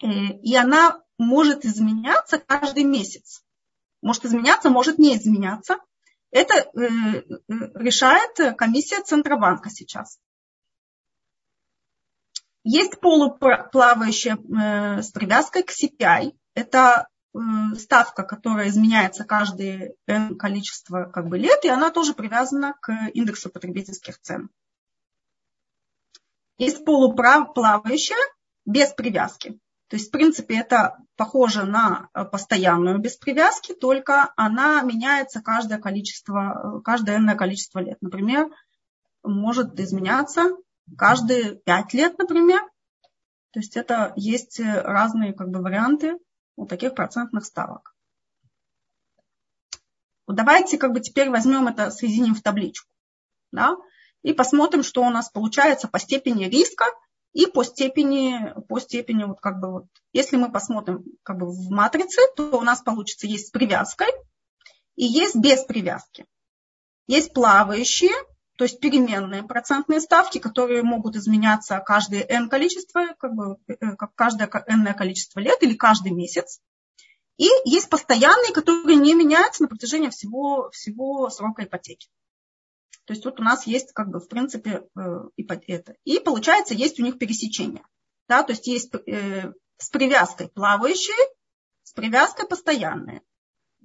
[0.02, 3.42] Э, и она может изменяться каждый месяц.
[4.02, 5.78] Может изменяться, может не изменяться.
[6.30, 6.68] Это э,
[7.48, 10.18] решает комиссия Центробанка сейчас.
[12.62, 14.36] Есть полуплавающая
[15.00, 16.36] с привязкой к CPI.
[16.52, 17.08] Это
[17.76, 19.94] ставка, которая изменяется каждое
[20.38, 24.50] количество как бы, лет, и она тоже привязана к индексу потребительских цен.
[26.56, 28.16] Есть полуплавающая
[28.64, 29.58] без привязки.
[29.88, 36.82] То есть, в принципе, это похоже на постоянную без привязки, только она меняется каждое количество,
[36.84, 37.96] каждое энное количество лет.
[38.00, 38.48] Например,
[39.22, 40.50] может изменяться
[40.96, 42.60] каждые пять лет, например.
[43.52, 46.18] То есть это есть разные как бы, варианты
[46.58, 47.94] у таких процентных ставок.
[50.26, 52.90] Давайте как бы теперь возьмем это, соединим в табличку.
[53.50, 53.76] Да,
[54.22, 56.84] и посмотрим, что у нас получается по степени риска
[57.32, 61.70] и по степени, по степени вот как бы вот, если мы посмотрим как бы в
[61.70, 64.08] матрице, то у нас получится есть с привязкой
[64.96, 66.26] и есть без привязки.
[67.06, 68.12] Есть плавающие,
[68.58, 74.16] то есть переменные процентные ставки, которые могут изменяться каждое n количество, как бы, э, как
[74.16, 76.60] каждое n количество лет или каждый месяц.
[77.36, 82.08] И есть постоянные, которые не меняются на протяжении всего, всего срока ипотеки.
[83.04, 85.94] То есть вот у нас есть, как бы, в принципе, э, это.
[86.02, 87.84] И получается, есть у них пересечение.
[88.28, 91.28] Да, то есть есть э, с привязкой плавающие,
[91.84, 93.22] с привязкой постоянные.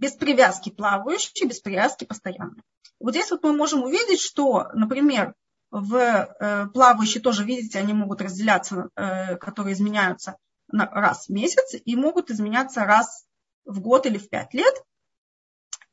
[0.04, 2.62] Без привязки плавающие, без привязки постоянные.
[3.00, 5.34] Вот здесь вот мы можем увидеть, что, например,
[5.72, 10.36] в э, плавающие тоже, видите, они могут разделяться, э, которые изменяются
[10.68, 13.26] раз в месяц и могут изменяться раз
[13.64, 14.74] в год или в пять лет.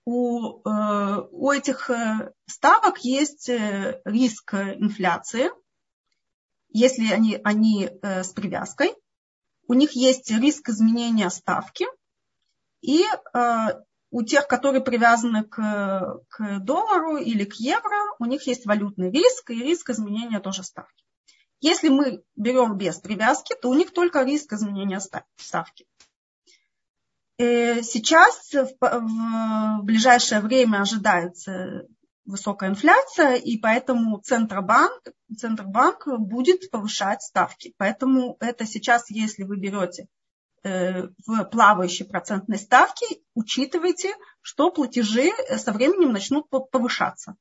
[0.04, 1.88] У, э, у этих
[2.46, 5.50] ставок есть риск инфляции,
[6.68, 8.92] если они, они с привязкой.
[9.68, 11.86] У них есть риск изменения ставки.
[12.80, 13.04] И
[14.10, 19.50] у тех, которые привязаны к, к доллару или к евро, у них есть валютный риск
[19.50, 21.04] и риск изменения тоже ставки.
[21.60, 25.00] Если мы берем без привязки, то у них только риск изменения
[25.36, 25.86] ставки.
[27.38, 31.86] Э, сейчас в ближайшее время ожидается
[32.24, 35.02] высокая инфляция, и поэтому Центробанк,
[35.36, 37.74] Центробанк будет повышать ставки.
[37.76, 40.08] Поэтому это сейчас, если вы берете
[40.62, 47.36] в плавающей процентной ставке, учитывайте, что платежи со временем начнут повышаться.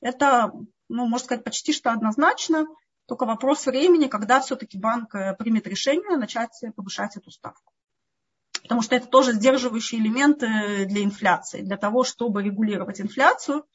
[0.00, 0.52] Это,
[0.88, 2.66] ну, можно сказать, почти что однозначно,
[3.06, 7.72] только вопрос времени, когда все-таки банк э, примет решение начать повышать эту ставку.
[8.62, 11.60] Потому что это тоже сдерживающий элемент э, для инфляции.
[11.60, 13.66] Для того, чтобы регулировать инфляцию,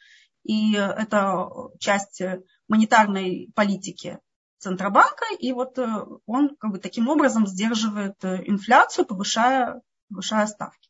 [0.44, 2.22] и это часть
[2.68, 4.20] монетарной политики
[4.60, 5.88] Центробанка, и вот э,
[6.26, 10.90] он как бы таким образом сдерживает э, инфляцию, повышая, повышая ставки.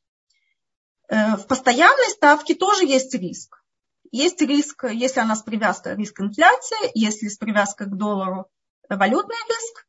[1.07, 3.63] Э, в постоянной ставке тоже есть риск.
[4.11, 8.49] Есть риск, если она с привязкой, риск инфляции, если с привязкой к доллару
[8.89, 9.85] валютный риск.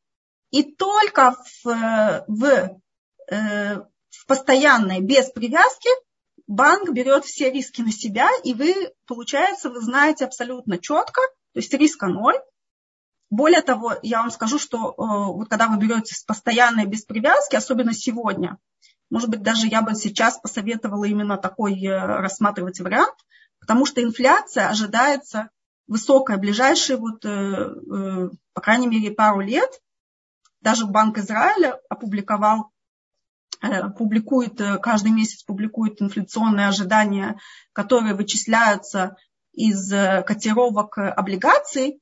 [0.51, 2.81] И только в, в,
[3.27, 5.89] в постоянной, без привязки,
[6.45, 11.21] банк берет все риски на себя, и вы, получается, вы знаете абсолютно четко,
[11.53, 12.39] то есть риска ноль.
[13.31, 17.55] Более того, я вам скажу, что э, вот когда вы берете с постоянной без привязки,
[17.55, 18.57] особенно сегодня,
[19.09, 23.15] может быть, даже я бы сейчас посоветовала именно такой э, рассматривать вариант,
[23.61, 25.49] потому что инфляция ожидается
[25.87, 29.69] высокая, ближайшие вот, э, по крайней мере, пару лет.
[30.59, 32.69] Даже Банк Израиля опубликовал
[33.95, 37.39] публикует, каждый месяц публикует инфляционные ожидания,
[37.73, 39.15] которые вычисляются
[39.53, 39.89] из
[40.25, 42.00] котировок облигаций.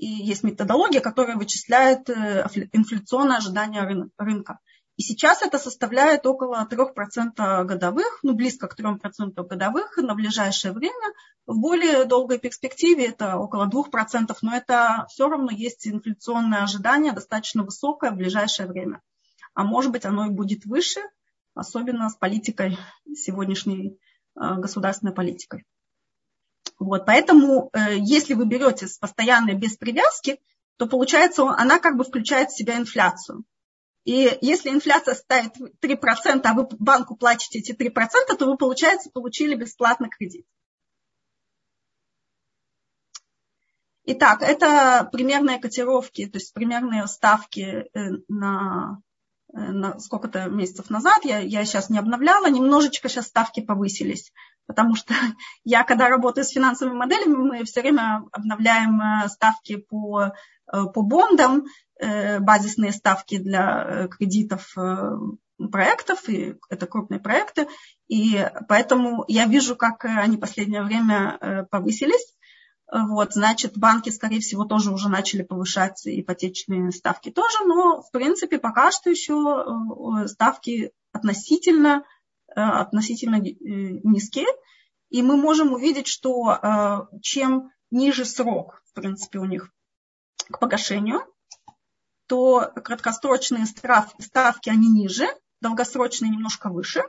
[0.00, 4.58] И есть методология, которая вычисляет инфляционные ожидания рынка.
[4.96, 11.14] И сейчас это составляет около 3% годовых, ну близко к 3% годовых на ближайшее время.
[11.46, 17.62] В более долгой перспективе это около 2%, но это все равно есть инфляционное ожидание достаточно
[17.62, 19.00] высокое в ближайшее время
[19.54, 21.00] а может быть оно и будет выше,
[21.54, 22.78] особенно с политикой
[23.14, 23.98] сегодняшней
[24.36, 25.64] э, государственной политикой.
[26.80, 30.40] Вот, поэтому, э, если вы берете с постоянной без привязки,
[30.78, 33.44] то получается, она как бы включает в себя инфляцию.
[34.04, 39.54] И если инфляция ставит 3%, а вы банку платите эти 3%, то вы, получается, получили
[39.54, 40.46] бесплатный кредит.
[44.04, 47.60] Итак, это примерные котировки, то есть примерные ставки
[47.92, 49.02] э, на
[49.52, 54.32] Э, сколько-то месяцев назад, я, я сейчас не обновляла, немножечко сейчас ставки повысились,
[54.66, 55.14] потому что
[55.64, 60.32] я, когда работаю с финансовыми моделями, мы все время обновляем э, ставки по,
[60.72, 61.64] э, по бондам,
[62.40, 64.74] базисные ставки для кредитов
[65.70, 67.68] проектов, и это крупные проекты,
[68.08, 72.34] и поэтому я вижу, как они в последнее время повысились.
[72.92, 78.58] Вот, значит, банки, скорее всего, тоже уже начали повышать ипотечные ставки тоже, но, в принципе,
[78.58, 82.02] пока что еще э, ставки относительно, э,
[82.54, 84.46] относительно э, низкие.
[85.08, 89.72] И мы можем увидеть, что чем ниже срок, в принципе, у них
[90.52, 91.22] к погашению,
[92.28, 95.26] то краткосрочные ставки, они ниже,
[95.60, 97.02] долгосрочные немножко выше.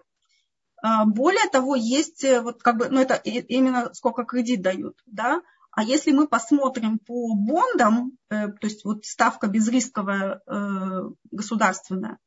[0.82, 6.12] Более того, есть вот как бы, ну это именно сколько кредит дают, да, а если
[6.12, 12.18] мы посмотрим по бондам, э, то есть вот ставка безрисковая э, государственная,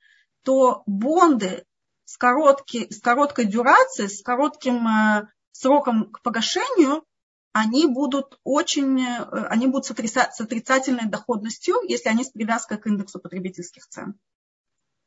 [0.43, 1.65] то бонды
[2.05, 7.05] с, коротки, с короткой дюрацией, с коротким э, сроком к погашению,
[7.53, 13.87] они будут очень, они будут с, отрицательной доходностью, если они с привязкой к индексу потребительских
[13.87, 14.19] цен.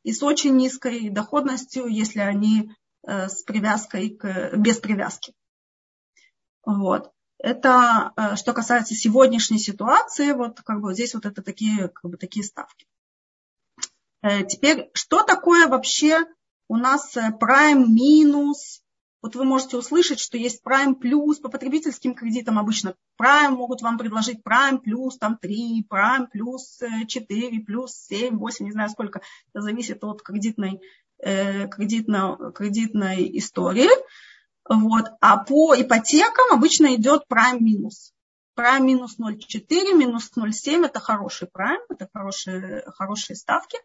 [0.02, 2.70] И с очень низкой доходностью, если они
[3.04, 5.34] с привязкой к, без привязки.
[6.64, 7.12] Вот.
[7.38, 12.16] Это э, что касается сегодняшней ситуации, вот как бы здесь вот это такие, как бы
[12.16, 12.86] такие ставки.
[14.22, 16.26] Э, теперь, что такое вообще
[16.68, 18.82] у нас э, prime минус?
[19.20, 22.94] Вот вы можете услышать, что есть prime плюс по потребительским кредитам обычно.
[23.20, 26.78] Prime могут вам предложить prime плюс там 3, prime плюс
[27.08, 29.20] 4, плюс 7, 8, не знаю сколько.
[29.52, 30.80] Это зависит от кредитной,
[31.18, 33.90] кредитной, кредитной истории.
[34.68, 35.06] Вот.
[35.20, 38.12] А по ипотекам обычно идет прайм минус.
[38.54, 43.78] Прайм минус 0,4, минус 0,7 это хороший прайм, это хорошие, хорошие ставки.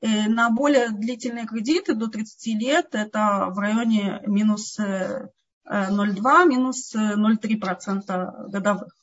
[0.00, 5.28] Э, на более длительные кредиты до 30 лет это в районе минус 0,2,
[5.66, 8.94] э, минус 0,3% годовых.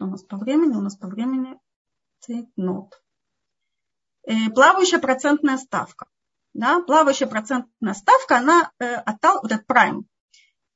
[0.00, 1.58] У нас по времени, у нас по времени
[2.56, 3.00] нот.
[4.26, 6.06] Э, плавающая процентная ставка.
[6.54, 10.06] да, плавающая процентная ставка, она э, оттал, вот этот прайм.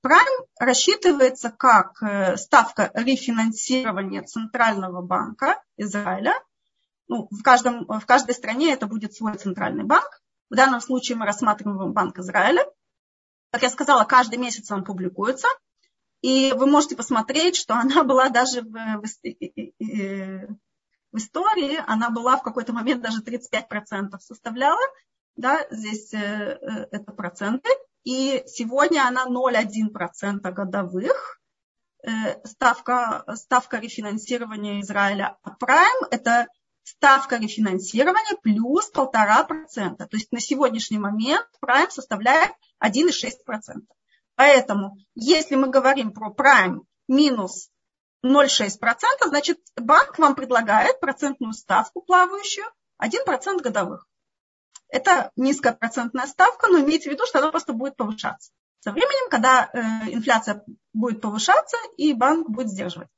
[0.03, 6.35] Прайм рассчитывается как э, ставка рефинансирования Центрального банка Израиля.
[7.09, 10.23] Ну, в, каждом, в каждой стране это будет свой центральный банк.
[10.51, 12.65] В данном случае мы рассматриваем Банк Израиля.
[13.51, 15.49] Как я сказала, каждый месяц он публикуется.
[16.21, 19.05] И вы можете посмотреть, что она была даже в, в,
[21.13, 24.81] в истории, она была в какой-то момент даже 35% составляла
[25.39, 27.71] да, здесь э, э, это проценты,
[28.03, 31.41] и сегодня она 0,1% годовых,
[32.03, 35.39] э, ставка, ставка рефинансирования Израиля.
[35.45, 35.57] А
[36.11, 36.49] это
[36.89, 39.97] ставка рефинансирования плюс 1,5%.
[39.97, 43.33] То есть на сегодняшний момент Prime составляет 1,6%.
[44.35, 47.71] Поэтому, если мы говорим про Prime минус
[48.25, 48.79] 0,6%,
[49.27, 52.67] значит, банк вам предлагает процентную ставку плавающую
[53.03, 54.07] 1% годовых.
[54.89, 58.51] Это низкая процентная ставка, но имейте в виду, что она просто будет повышаться.
[58.81, 59.81] Со временем, когда э,
[60.15, 60.65] инфляция
[60.95, 63.09] будет повышаться, и банк будет сдерживать.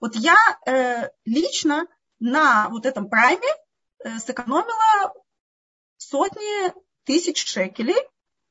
[0.00, 1.86] Вот я э, лично
[2.20, 3.48] на вот этом прайме
[4.04, 5.12] э, сэкономила
[5.96, 6.72] сотни
[7.04, 7.96] тысяч шекелей.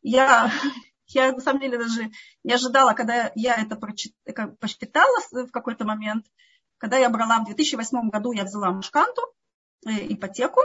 [0.01, 0.51] Я,
[1.07, 2.11] я на самом деле даже
[2.43, 6.25] не ожидала, когда я это посчитала в какой-то момент.
[6.77, 9.21] Когда я брала в 2008 году, я взяла мушканту,
[9.85, 10.61] э, ипотеку,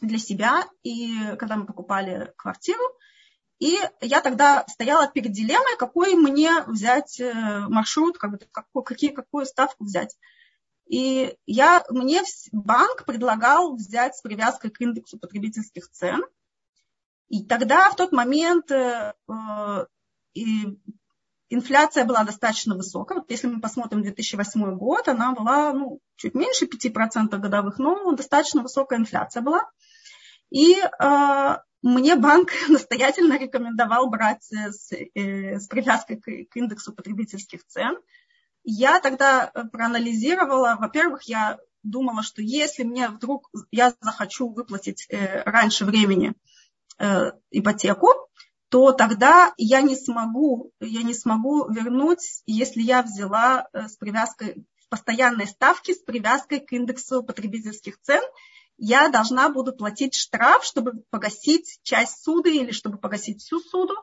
[0.00, 2.82] для себя, и когда мы покупали квартиру,
[3.58, 7.32] и я тогда стояла перед дилеммой, какой мне взять э,
[7.68, 10.14] маршрут, как какую, какие, какую ставку взять.
[10.86, 12.22] И я, мне
[12.52, 16.24] банк предлагал взять с привязкой к индексу потребительских цен.
[17.28, 19.86] И тогда в тот момент э, э
[20.34, 20.78] и
[21.48, 23.18] инфляция была достаточно высокая.
[23.18, 28.62] Вот если мы посмотрим 2008 год, она была ну, чуть меньше 5% годовых, но достаточно
[28.62, 29.68] высокая инфляция была.
[30.50, 36.92] И э, мне банк настоятельно рекомендовал брать э, с, э, с привязкой к, к индексу
[36.92, 37.96] потребительских цен.
[38.68, 45.84] Я тогда проанализировала, во-первых, я думала, что если мне вдруг я захочу выплатить э, раньше
[45.84, 46.34] времени
[46.98, 48.08] э, ипотеку,
[48.68, 54.66] то тогда я не смогу, я не смогу вернуть, если я взяла э, с привязкой
[54.88, 58.22] постоянной ставке с привязкой к индексу потребительских цен,
[58.78, 63.94] я должна буду платить штраф, чтобы погасить часть суды или чтобы погасить всю суду,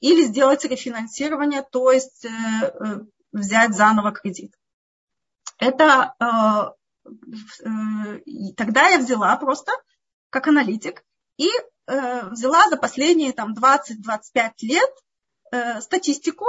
[0.00, 3.00] или сделать рефинансирование, то есть э, э,
[3.32, 4.54] взять заново кредит.
[5.58, 7.08] Это э,
[7.64, 9.72] э, тогда я взяла просто
[10.30, 11.04] как аналитик
[11.36, 11.48] и
[11.86, 14.90] э, взяла за последние там, 20-25 лет
[15.80, 16.44] статистику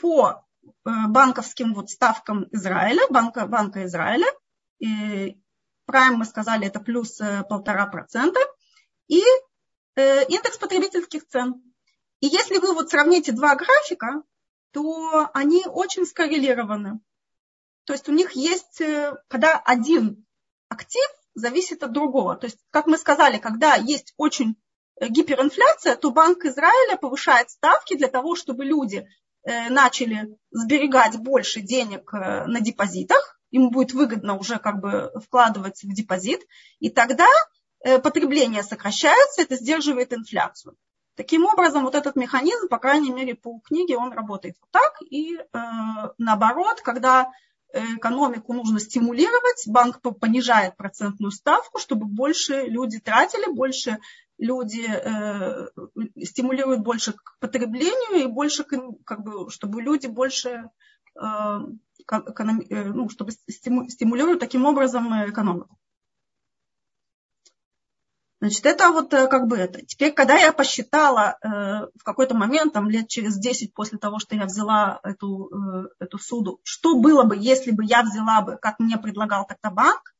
[0.00, 0.42] по
[0.82, 4.26] банковским вот ставкам Израиля, банка, банка Израиля,
[4.78, 5.38] и
[5.86, 7.20] Prime мы сказали, это плюс
[7.50, 8.40] полтора процента.
[9.06, 9.22] И
[9.96, 11.62] индекс потребительских цен.
[12.20, 14.22] И если вы вот сравните два графика,
[14.72, 17.00] то они очень скоррелированы.
[17.84, 20.26] То есть у них есть, э, когда один
[20.68, 22.36] актив зависит от другого.
[22.36, 24.56] То есть, как мы сказали, когда есть очень
[25.00, 29.06] гиперинфляция, то Банк Израиля повышает ставки для того, чтобы люди
[29.70, 36.40] начали сберегать больше денег на депозитах, ему будет выгодно уже как бы вкладывать в депозит,
[36.80, 37.26] и тогда
[37.80, 40.76] э, потребление сокращается, это сдерживает инфляцию.
[41.18, 45.02] Таким образом, вот этот механизм, по крайней мере, по книге, он работает вот так.
[45.10, 45.42] И э,
[46.16, 47.30] наоборот, когда
[47.70, 53.98] экономику нужно стимулировать, банк понижает процентную ставку, чтобы больше люди тратили, больше
[54.38, 55.68] люди э,
[56.24, 58.64] стимулируют больше к потреблению и больше,
[59.04, 60.70] как бы, чтобы люди больше
[61.20, 61.58] э,
[62.10, 65.76] Э, ну, чтобы стимулировать таким образом э, экономику.
[68.40, 69.84] Значит, это вот э, как бы это.
[69.84, 71.48] Теперь, когда я посчитала э,
[71.98, 76.18] в какой-то момент, там лет через 10 после того, что я взяла эту, э, эту
[76.18, 80.14] суду, что было бы, если бы я взяла бы, как мне предлагал тогда банк,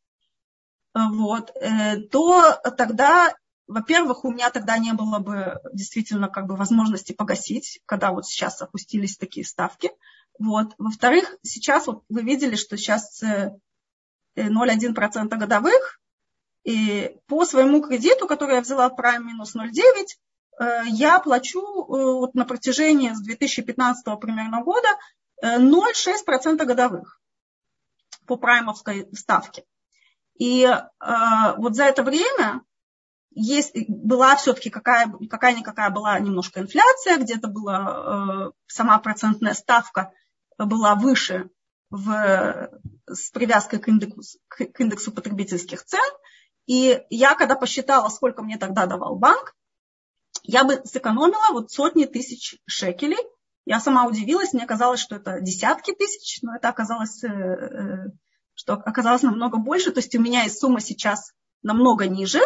[0.94, 3.32] э, вот, э, то тогда,
[3.68, 8.60] во-первых, у меня тогда не было бы действительно как бы возможности погасить, когда вот сейчас
[8.60, 9.92] опустились такие ставки.
[10.40, 10.74] Вот.
[10.78, 16.00] Во-вторых, сейчас вот вы видели, что сейчас 0,1% э, годовых,
[16.68, 19.70] и по своему кредиту, который я взяла в Prime минус 0,9,
[20.60, 24.88] э, я плачу э, вот на протяжении с 2015 примерно года
[25.42, 27.22] 0,6% годовых
[28.26, 29.64] по праймовской ставке.
[30.38, 30.68] И
[31.56, 32.62] вот за это время
[33.30, 40.12] есть, была все-таки какая, какая-никакая была немножко инфляция, где-то была сама процентная ставка
[40.58, 41.50] была выше
[41.90, 42.70] в,
[43.06, 46.00] с привязкой к индексу, к индексу потребительских цен.
[46.68, 49.56] И я, когда посчитала, сколько мне тогда давал банк,
[50.42, 53.16] я бы сэкономила вот сотни тысяч шекелей.
[53.64, 57.96] Я сама удивилась, мне казалось, что это десятки тысяч, но это оказалось, э, э,
[58.52, 59.92] что оказалось намного больше.
[59.92, 62.40] То есть у меня сумма сейчас намного ниже,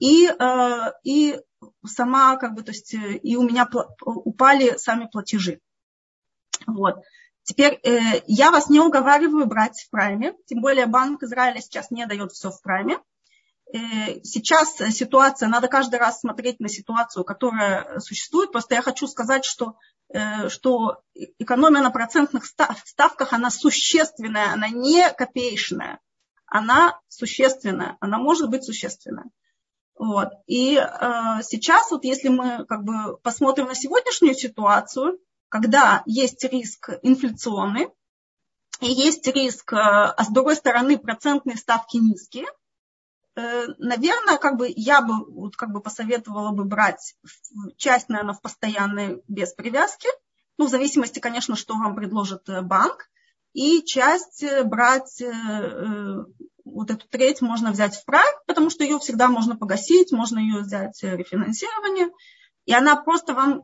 [0.00, 1.40] и, э, и
[1.86, 3.68] сама, как бы, то есть, и у меня
[4.02, 5.60] упали сами платежи.
[6.66, 6.96] Вот.
[7.44, 7.80] Теперь
[8.26, 12.50] я вас не уговариваю брать в прайме, тем более Банк Израиля сейчас не дает все
[12.50, 12.98] в прайме.
[13.72, 18.52] Э, сейчас ситуация, надо каждый раз смотреть на ситуацию, которая существует.
[18.52, 19.76] Просто я хочу сказать, что,
[20.08, 26.00] э, что экономия на процентных ставках, она существенная, она не копеечная.
[26.46, 29.30] Она существенная, она может быть существенная.
[29.96, 30.30] Вот.
[30.46, 36.90] И э, сейчас, вот если мы как бы посмотрим на сегодняшнюю ситуацию, когда есть риск
[37.02, 37.88] инфляционный,
[38.80, 42.59] и есть риск, а с другой стороны, процентные ставки низкие– Э,
[43.36, 47.14] наверное, как бы я бы вот как бы посоветовала бы брать
[47.76, 50.08] часть, наверное, в постоянной без привязки,
[50.58, 53.08] ну, в зависимости, конечно, что вам предложит э, банк,
[53.54, 55.22] и часть э, брать,
[56.66, 60.60] вот эту треть можно взять в прайм, потому что ее всегда можно погасить, можно ее
[60.60, 62.10] взять рефинансирование,
[62.66, 63.62] и она просто вам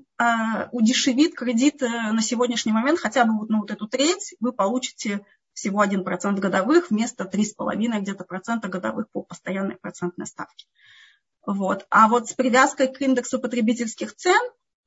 [0.72, 5.24] удешевит кредит на сегодняшний момент, хотя бы вот, ну, вот эту треть вы получите
[5.56, 10.66] всего 1% годовых вместо 3,5 где-то процента годовых по постоянной процентной ставке.
[11.46, 11.86] Вот.
[11.88, 14.38] А вот с привязкой к индексу потребительских цен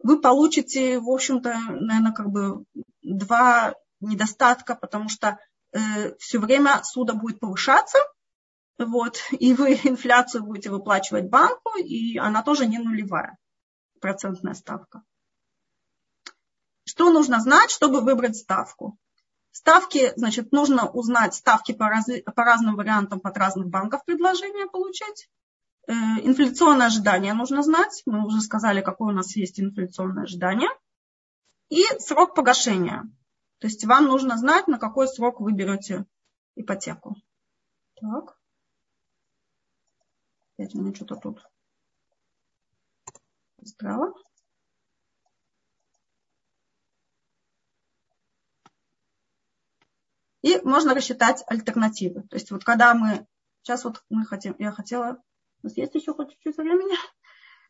[0.04, 2.66] вы получите, в общем-то, наверное, как бы
[3.02, 5.40] два недостатка, потому что
[5.72, 7.98] э, все время суда будет повышаться,
[8.78, 13.38] вот, и вы инфляцию будете выплачивать банку, и она тоже не нулевая
[14.00, 15.02] процентная ставка.
[16.86, 19.00] Что нужно знать, чтобы выбрать ставку?
[19.52, 25.30] Ставки, значит, нужно узнать ставки по, раз, по разным вариантам под разных банков предложения получать.
[25.88, 28.04] Э, инфляционное ожидание нужно знать.
[28.06, 30.70] Мы уже сказали, какое у нас есть инфляционное ожидание.
[31.70, 33.04] И срок погашения.
[33.60, 36.06] То есть вам нужно знать, на какой срок вы берете
[36.56, 37.16] ипотеку.
[37.96, 38.40] Так.
[40.58, 41.44] Опять у меня что-то тут
[43.58, 44.14] застряло.
[50.42, 52.24] И можно рассчитать альтернативы.
[52.24, 53.28] То есть вот когда мы,
[53.62, 55.22] сейчас вот мы хотим, я хотела,
[55.62, 56.96] у нас есть еще хоть чуть-чуть времени?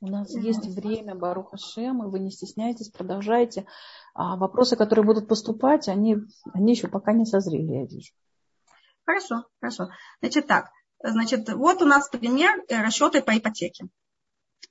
[0.02, 0.44] У нас вот.
[0.44, 3.66] есть время, Баруха Шем, и вы не стесняйтесь, продолжайте.
[4.14, 6.18] А вопросы, которые будут поступать, они,
[6.54, 8.14] они еще пока не созрели, я вижу.
[9.06, 9.90] Хорошо, хорошо.
[10.22, 10.70] Значит так,
[11.04, 13.90] значит, вот у нас пример э, расчеты по ипотеке.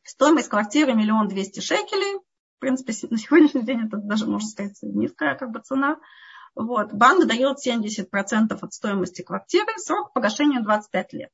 [0.03, 2.21] Стоимость квартиры миллион двести шекелей.
[2.57, 5.99] В принципе, на сегодняшний день это даже, можно сказать, низкая как бы, цена.
[6.59, 6.93] Вот.
[6.93, 11.31] Банк дает 70% от стоимости квартиры, срок погашения 25 лет.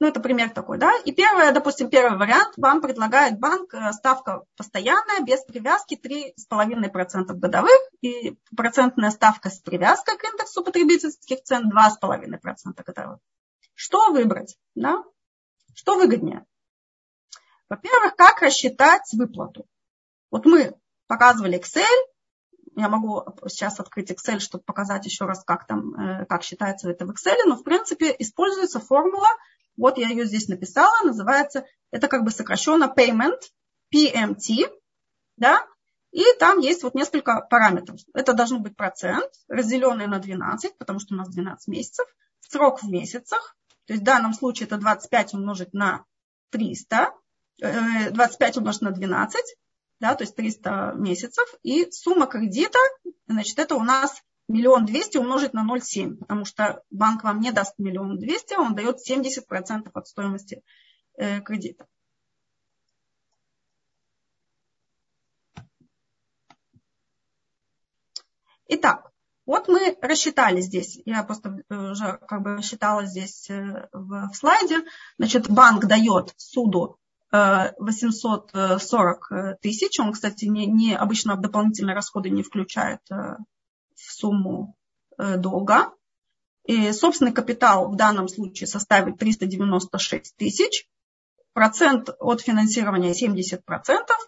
[0.00, 0.92] Ну, это пример такой, да.
[1.04, 7.78] И первое, допустим, первый вариант, вам предлагает банк э, ставка постоянная, без привязки 3,5% годовых,
[8.00, 13.20] и процентная ставка с привязкой к индексу потребительских цен 2,5% годовых.
[13.74, 15.04] Что выбрать, да?
[15.76, 16.44] Что выгоднее?
[17.68, 19.66] Во-первых, как рассчитать выплату?
[20.32, 21.84] Вот мы показывали Excel,
[22.76, 27.06] я могу сейчас открыть Excel, чтобы показать еще раз, как там, э, как считается это
[27.06, 29.28] в Excel, но в принципе используется формула,
[29.76, 33.40] вот я ее здесь написала, называется, это как бы сокращенно payment,
[33.94, 34.70] PMT,
[35.36, 35.66] да,
[36.12, 37.98] и там есть вот несколько параметров.
[38.14, 42.06] Это должен быть процент, разделенный на 12, потому что у нас 12 месяцев,
[42.40, 43.56] срок в месяцах,
[43.86, 46.04] то есть в данном случае это 25 умножить на
[46.50, 47.12] 300,
[47.58, 49.56] 25 э, умножить на 12,
[50.04, 52.78] да, то есть 300 месяцев, и сумма кредита,
[53.26, 57.78] значит, это у нас миллион двести умножить на 0,7, потому что банк вам не даст
[57.78, 60.62] миллион двести, он дает 70% от стоимости
[61.16, 61.86] э, кредита.
[68.68, 69.10] Итак,
[69.46, 74.84] вот мы рассчитали здесь, я просто уже как бы рассчитала здесь э, в, в слайде,
[75.16, 76.98] значит, банк дает суду
[77.34, 79.98] 840 э, тысяч.
[79.98, 83.36] Он, кстати, не, не, обычно дополнительные расходы не включает э,
[83.96, 84.76] в сумму
[85.18, 85.92] э, долга.
[86.64, 90.86] И собственный капитал в данном случае составит 396 тысяч.
[91.54, 93.60] Процент от финансирования 70%,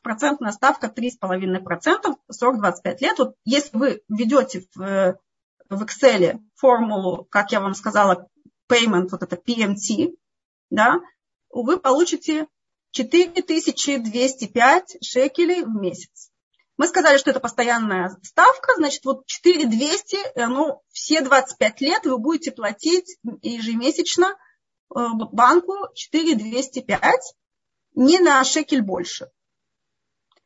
[0.02, 3.18] процентная ставка 3,5%, срок 25 лет.
[3.18, 5.16] Вот если вы введете в,
[5.68, 8.28] в Excel формулу, как я вам сказала,
[8.68, 10.16] payment, вот это PMT,
[10.70, 11.00] да,
[11.50, 12.48] вы получите
[13.04, 16.30] 4205 шекелей в месяц.
[16.78, 22.16] Мы сказали, что это постоянная ставка, значит, вот 4200, э, ну, все 25 лет вы
[22.18, 24.34] будете платить ежемесячно э,
[25.32, 27.34] банку 4205.
[27.94, 29.30] не на шекель больше.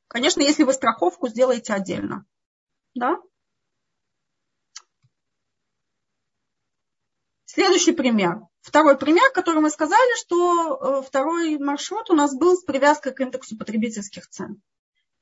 [0.09, 2.25] Конечно, если вы страховку сделаете отдельно.
[2.95, 3.21] Да?
[7.45, 8.50] Следующий пример.
[8.63, 13.21] Второй пример, который мы сказали, что э, второй маршрут у нас был с привязкой к
[13.21, 14.61] индексу потребительских цен.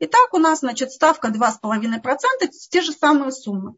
[0.01, 2.19] Итак, у нас, значит, ставка 2,5%,
[2.71, 3.75] те же самые суммы.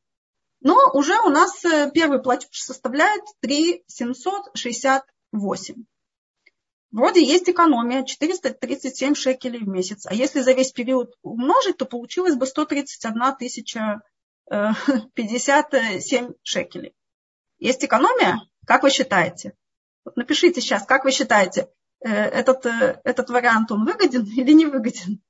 [0.61, 5.85] Но уже у нас э, первый платеж составляет 3,768.
[6.91, 10.07] Вроде есть экономия, 437 шекелей в месяц.
[10.07, 14.01] А если за весь период умножить, то получилось бы 131 тысяча
[14.51, 16.95] 57 шекелей.
[17.59, 18.41] Есть экономия?
[18.71, 19.55] Как вы считаете?
[20.05, 21.67] Вот напишите сейчас, как вы считаете,
[22.05, 25.21] э, этот, э, этот вариант, он выгоден или не выгоден?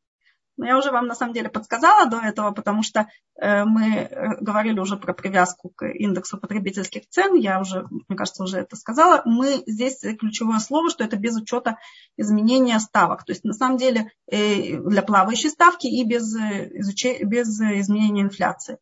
[0.59, 3.09] Но я уже вам на самом деле подсказала до этого, потому что
[3.41, 7.35] э, мы говорили уже про привязку к индексу потребительских цен.
[7.35, 9.23] Я уже, мне кажется, уже это сказала.
[9.25, 11.79] Мы здесь ключевое слово, что это без учета
[12.19, 13.25] изменения ставок.
[13.25, 18.77] То есть на самом деле для плавающей ставки и без, без изменения инфляции.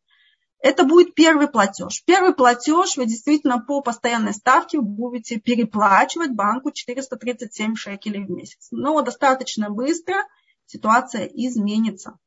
[0.61, 2.03] Это будет первый платеж.
[2.05, 8.69] Первый платеж вы действительно по постоянной ставке будете переплачивать банку 437 шекелей в месяц.
[8.73, 10.27] Но достаточно быстро
[10.67, 12.19] ситуация изменится.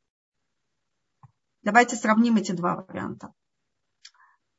[1.61, 3.33] Давайте сравним эти два варианта.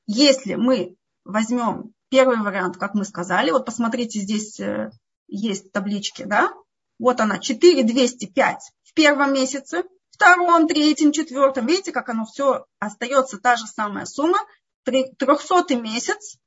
[0.06, 4.90] Если мы возьмем первый вариант, как мы сказали, вот посмотрите, здесь э,
[5.28, 6.52] есть таблички, да?
[6.98, 11.66] Вот она, 4205 в первом месяце, втором, третьем, четвертом.
[11.66, 14.38] Видите, как оно все остается та же самая сумма.
[14.84, 16.38] Трехсотый месяц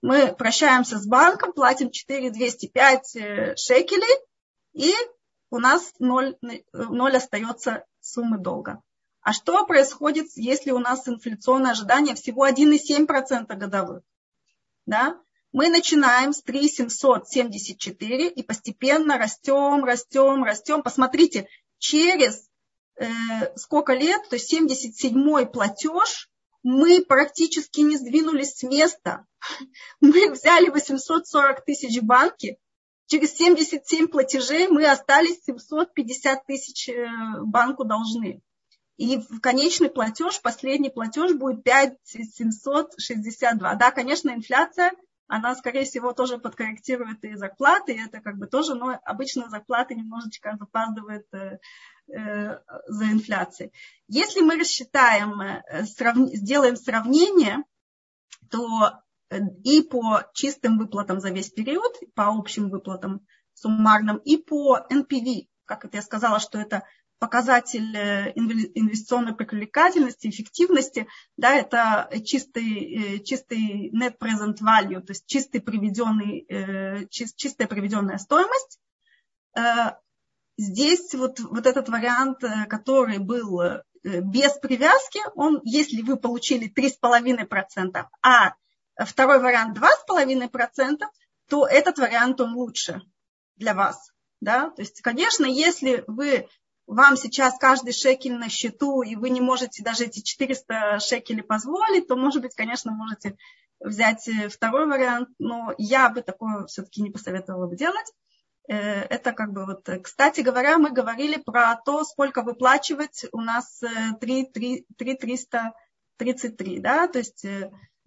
[0.00, 4.18] мы прощаемся с банком, платим 4205 э, шекелей,
[4.72, 4.94] и
[5.50, 6.36] у нас 0,
[6.72, 8.80] 0 остается суммы долга.
[9.20, 14.02] А что происходит, если у нас инфляционное ожидание всего 1,7% годовых?
[14.86, 15.18] Да?
[15.52, 20.82] Мы начинаем с 3,774 и постепенно растем, растем, растем.
[20.82, 22.48] Посмотрите, через
[23.56, 26.28] сколько лет, то есть 77-й платеж,
[26.62, 29.24] мы практически не сдвинулись с места.
[30.00, 32.58] Мы взяли 840 тысяч в банке,
[33.08, 37.06] через 77 платежей мы остались 750 тысяч э,
[37.42, 38.40] банку должны.
[38.96, 43.74] И в конечный платеж, последний платеж будет 5762.
[43.76, 44.92] Да, конечно, инфляция,
[45.26, 49.94] она, скорее всего, тоже подкорректирует и зарплаты, и это как бы тоже, но обычно зарплаты
[49.94, 51.58] немножечко запаздывают э, э,
[52.08, 53.72] за инфляцией.
[54.08, 57.64] Если мы рассчитаем, э, сделаем сравнение,
[58.50, 59.00] то
[59.62, 65.84] и по чистым выплатам за весь период, по общим выплатам суммарным, и по NPV, как
[65.84, 66.84] это я сказала, что это
[67.18, 75.26] показатель э, инвестиционной привлекательности, эффективности, да, это чистый, э, чистый net present value, то есть
[75.26, 78.80] чистый приведенный, э, чистая приведенная стоимость.
[80.58, 83.62] Здесь вот, вот этот вариант, который был
[84.02, 88.54] без привязки, он, если вы получили 3,5%, а
[89.04, 91.02] второй вариант 2,5%,
[91.48, 93.00] то этот вариант он лучше
[93.56, 94.12] для вас.
[94.40, 94.70] Да?
[94.70, 96.48] То есть, конечно, если вы,
[96.86, 102.08] вам сейчас каждый шекель на счету, и вы не можете даже эти 400 шекелей позволить,
[102.08, 103.36] то, может быть, конечно, можете
[103.80, 108.12] взять э, второй вариант, но я бы такое все-таки не посоветовала бы делать.
[108.68, 113.24] Э, это как бы вот, кстати говоря, мы говорили про то, сколько выплачивать.
[113.32, 113.82] У нас
[114.20, 117.46] 3, 3, 3 333, да, то есть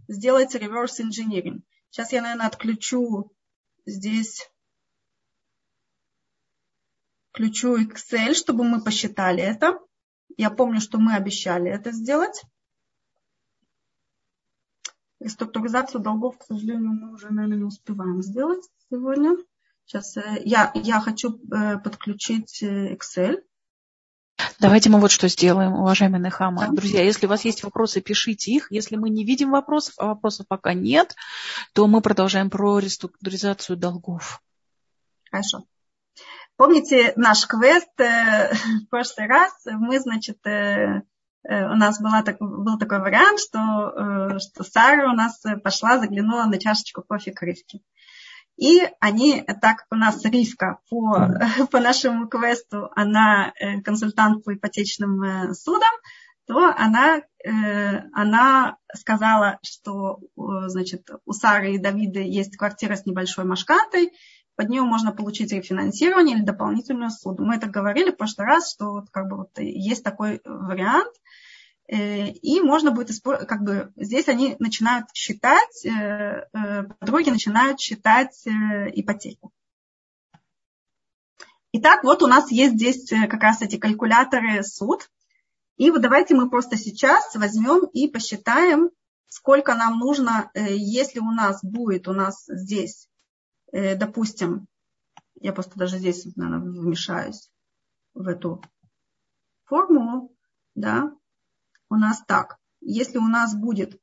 [0.07, 1.61] сделать reverse engineering.
[1.89, 3.31] Сейчас я, наверное, отключу
[3.85, 4.51] здесь
[7.31, 9.79] включу Excel, чтобы мы посчитали это.
[10.37, 12.41] Я помню, что мы обещали это сделать.
[15.19, 19.37] Реструктуризацию долгов, к сожалению, мы уже, наверное, не успеваем сделать сегодня.
[19.85, 23.41] Сейчас э, я, я хочу э, подключить э, Excel.
[24.59, 26.67] Давайте мы вот что сделаем, уважаемые Нехама.
[26.67, 26.73] Да.
[26.73, 28.71] Друзья, если у вас есть вопросы, пишите их.
[28.71, 31.15] Если мы не видим вопросов, а вопросов пока нет,
[31.73, 34.41] то мы продолжаем про реструктуризацию долгов.
[35.29, 35.65] Хорошо.
[36.55, 39.53] Помните наш квест в прошлый раз?
[39.65, 46.45] Мы, значит, у нас была, был такой вариант, что, что Сара у нас пошла, заглянула
[46.45, 47.81] на чашечку кофе к Ривке.
[48.57, 51.39] И они, так как у нас Ривка по,
[51.71, 55.93] по нашему квесту, она консультант по ипотечным судам,
[56.47, 57.21] то она,
[58.13, 64.11] она сказала, что значит, у Сары и Давида есть квартира с небольшой машкантой,
[64.61, 67.43] под нее можно получить рефинансирование или дополнительную суду.
[67.43, 71.19] Мы это говорили в прошлый раз, что вот как бы вот есть такой вариант, э,
[71.95, 78.43] и можно будет использовать, как бы здесь они начинают считать, э, э, подруги начинают считать
[78.45, 79.51] ипотеку.
[81.73, 85.09] Итак, вот у нас есть здесь э, как раз эти калькуляторы суд.
[85.77, 88.89] И вот давайте мы просто сейчас возьмем и посчитаем,
[89.27, 93.07] сколько нам нужно, э, если у нас будет у нас здесь,
[93.71, 94.67] э, допустим,
[95.39, 97.49] я просто даже здесь, наверное, вмешаюсь
[98.13, 98.61] в эту
[99.63, 100.35] формулу,
[100.75, 101.15] да,
[101.91, 104.01] у нас так, если у нас будет,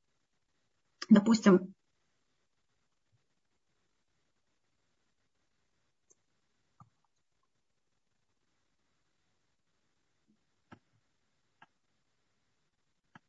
[1.08, 1.74] допустим,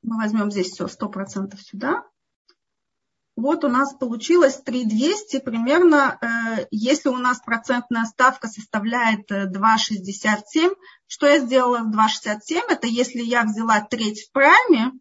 [0.01, 2.03] мы возьмем здесь все 100% сюда,
[3.39, 10.75] вот у нас получилось 3200 примерно, э, если у нас процентная ставка составляет 2,67, э,
[11.07, 14.91] что я сделала в 2,67, это если я взяла треть в прайме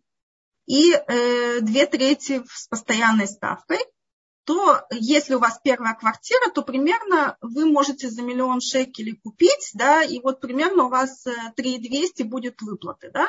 [0.67, 3.79] и э, две трети с постоянной ставкой,
[4.45, 10.03] то если у вас первая квартира, то примерно вы можете за миллион шекелей купить, да,
[10.03, 11.25] и вот примерно у вас
[11.57, 13.29] 3200 будет выплаты, да.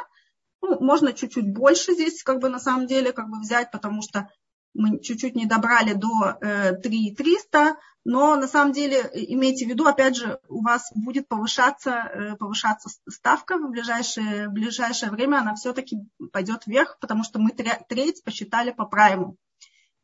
[0.62, 4.30] Ну, можно чуть-чуть больше здесь, как бы на самом деле, как бы взять, потому что
[4.74, 6.38] мы чуть-чуть не добрали до
[6.82, 11.28] 3300, э, но на самом деле э, имейте в виду, опять же, у вас будет
[11.28, 15.97] повышаться, э, повышаться ставка в ближайшее, в ближайшее время, она все-таки
[16.32, 19.38] пойдет вверх, потому что мы треть посчитали по прайму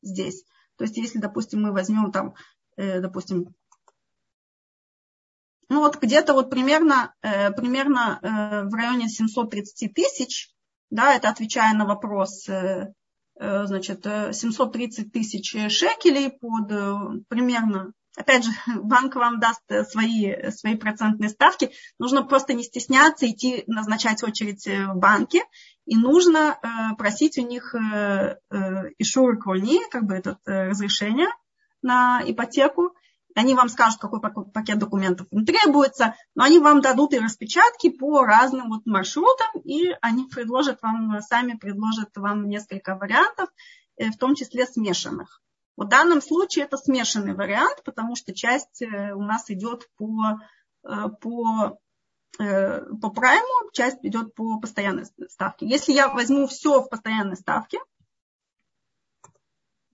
[0.01, 0.43] здесь.
[0.77, 2.33] То есть если, допустим, мы возьмем там,
[2.75, 3.55] допустим,
[5.69, 8.19] ну вот где-то вот примерно, примерно
[8.69, 10.53] в районе 730 тысяч,
[10.89, 12.45] да, это отвечая на вопрос
[13.37, 20.75] значит, 730 э, тысяч шекелей под э, примерно, опять же, банк вам даст свои, свои
[20.75, 25.43] процентные ставки, нужно просто не стесняться идти назначать очередь в банке,
[25.85, 26.59] и нужно
[26.97, 27.75] просить у них
[28.97, 31.27] ишур крони, как бы это разрешение
[31.83, 32.95] на ипотеку,
[33.35, 38.23] они вам скажут, какой пакет документов им требуется, но они вам дадут и распечатки по
[38.23, 43.49] разным вот маршрутам, и они предложат вам, сами предложат вам несколько вариантов,
[43.97, 45.41] э, в том числе смешанных.
[45.75, 50.39] В данном случае это смешанный вариант, потому что часть э, у нас идет по,
[50.87, 51.77] э, по,
[52.37, 55.67] по прайму, часть идет по постоянной ставке.
[55.67, 57.79] Если я возьму все в постоянной ставке,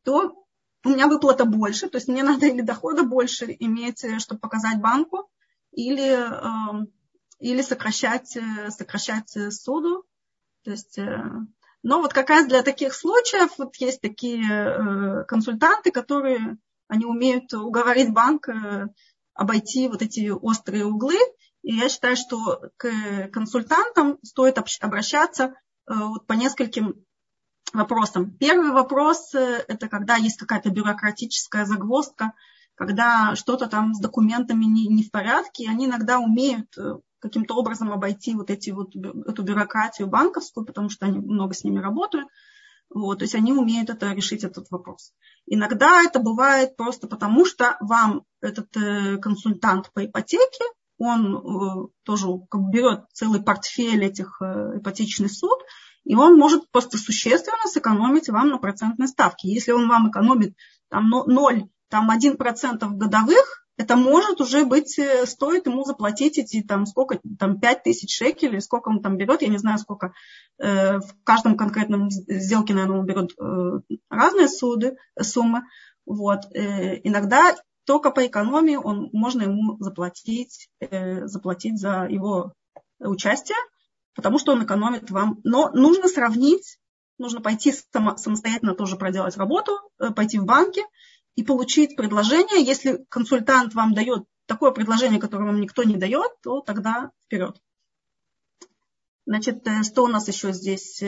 [0.03, 0.40] то
[0.83, 4.79] у меня выплата больше, то есть мне надо или дохода больше иметь, э, чтобы показать
[4.79, 5.29] банку,
[5.71, 6.91] или, эм,
[7.39, 10.05] или сокращать, э, сокращать э, суду.
[10.63, 10.99] То есть,
[11.81, 18.13] но вот как раз для таких случаев вот есть такие консультанты, которые они умеют уговорить
[18.13, 18.47] банк
[19.33, 21.17] обойти вот эти острые углы.
[21.63, 22.91] И я считаю, что к
[23.33, 25.55] консультантам стоит обращаться
[25.87, 27.03] вот по нескольким
[27.73, 28.31] вопросам.
[28.31, 32.33] Первый вопрос э,– это когда есть какая-то бюрократическая загвоздка,
[32.75, 37.91] когда что-то там с документами не, не в порядке, они иногда умеют э, каким-то образом
[37.91, 42.27] обойти вот, эти вот эту бюрократию банковскую, потому что они много с ними работают.
[42.93, 45.13] Вот, то есть они умеют это решить этот вопрос.
[45.45, 50.65] Иногда это бывает просто потому, что вам этот э, консультант по ипотеке,
[50.97, 55.59] он э, тоже как берет целый портфель этих э, ипотечный суд,
[56.03, 59.49] и он может просто существенно сэкономить вам на процентной ставке.
[59.49, 60.55] Если он вам экономит
[60.89, 66.85] там 0, там 1% годовых, это может уже быть, э, стоит ему заплатить эти там
[66.85, 70.13] сколько, там 5 тысяч шекелей, сколько он там берет, я не знаю сколько,
[70.59, 75.63] э, в каждом конкретном сделке, наверное, он берет э, разные суды, суммы,
[76.05, 82.53] вот, э, иногда только по экономии он, можно ему заплатить, э, заплатить за его
[82.99, 83.57] участие,
[84.13, 85.39] потому что он экономит вам.
[85.43, 86.79] Но нужно сравнить,
[87.17, 90.81] нужно пойти само, самостоятельно тоже проделать работу, э, пойти в банки
[91.35, 92.63] и получить предложение.
[92.63, 97.57] Если консультант вам дает такое предложение, которое вам никто не дает, то тогда вперед.
[99.25, 101.01] Значит, э, что у нас еще здесь?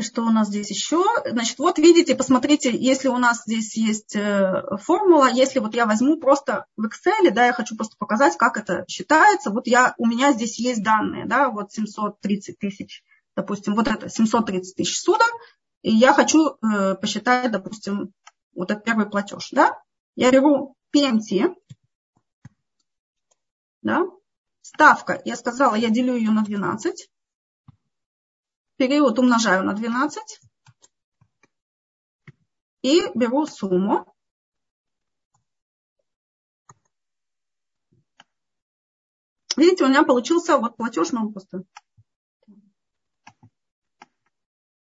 [0.00, 1.04] Что у нас здесь еще?
[1.26, 6.18] Значит, вот видите, посмотрите, если у нас здесь есть э, формула, если вот я возьму
[6.18, 9.50] просто в Excel, да, я хочу просто показать, как это считается.
[9.50, 13.02] Вот я, у меня здесь есть данные, да, вот 730 тысяч,
[13.36, 15.26] допустим, вот это 730 тысяч суда,
[15.82, 18.14] и я хочу э, посчитать, допустим,
[18.54, 19.78] вот этот первый платеж, да.
[20.16, 21.54] Я беру PMT,
[23.82, 24.04] да,
[24.62, 27.10] ставка, я сказала, я делю ее на 12,
[28.82, 30.40] период умножаю на 12
[32.82, 34.12] и беру сумму.
[39.56, 41.62] Видите, у меня получился вот платеж, но просто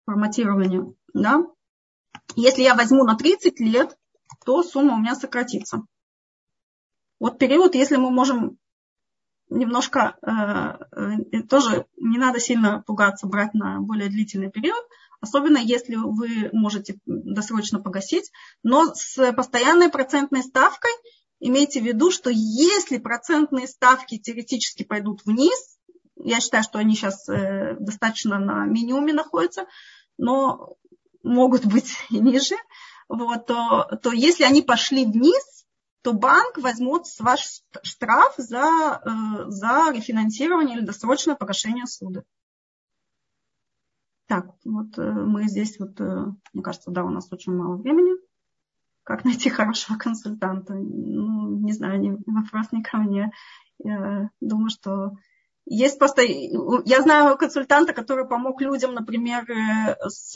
[0.07, 0.91] форматирование.
[1.13, 1.43] Да?
[2.35, 3.95] Если я возьму на 30 лет,
[4.43, 5.83] то сумма у меня сократится.
[7.19, 8.57] Вот период, если мы можем
[9.49, 14.83] немножко, э, э, тоже не надо сильно пугаться брать на более длительный период,
[15.21, 18.31] особенно если вы можете досрочно погасить,
[18.63, 20.91] но с постоянной процентной ставкой
[21.39, 25.77] имейте в виду, что если процентные ставки теоретически пойдут вниз,
[26.15, 29.65] я считаю, что они сейчас э, достаточно на минимуме находятся,
[30.17, 30.75] но
[31.23, 32.55] могут быть и ниже,
[33.09, 35.62] вот, то, то если они пошли вниз,
[36.03, 42.23] то банк возьмет ваш штраф за, э, за рефинансирование или досрочное погашение суда.
[44.27, 48.13] Так, вот э, мы здесь вот, мне кажется, да, у нас очень мало времени.
[49.03, 50.73] Как найти хорошего консультанта?
[50.73, 53.31] Ну, не знаю, не, вопрос не ко мне.
[53.79, 55.13] Я думаю, что
[55.65, 60.35] есть просто, я знаю консультанта, который помог людям, например, э, с,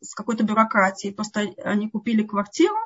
[0.00, 1.14] с какой-то бюрократией.
[1.14, 2.76] Просто они купили квартиру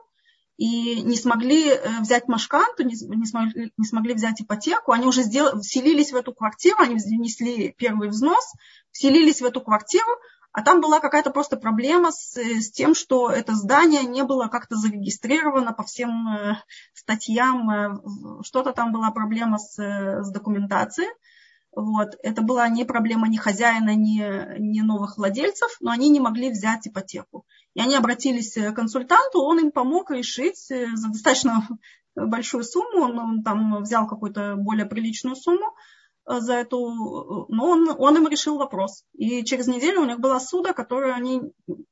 [0.58, 4.90] и не смогли э, взять машканту, не, смогли, не смогли взять ипотеку.
[4.90, 8.52] Они уже сделали, вселились в эту квартиру, они внесли первый взнос,
[8.90, 10.10] вселились в эту квартиру,
[10.50, 14.74] а там была какая-то просто проблема с, с тем, что это здание не было как-то
[14.74, 16.56] зарегистрировано по всем э,
[16.92, 21.08] статьям, что-то там была проблема с, с документацией.
[21.70, 22.16] Вот.
[22.24, 26.88] Это была не проблема ни хозяина, ни, ни новых владельцев, но они не могли взять
[26.88, 27.46] ипотеку.
[27.78, 31.64] И они обратились к консультанту, он им помог решить э, за достаточно
[32.16, 35.76] большую сумму, он, он там взял какую-то более приличную сумму
[36.28, 39.04] э, за эту, но он, он им решил вопрос.
[39.12, 41.40] И через неделю у них была суда, которую они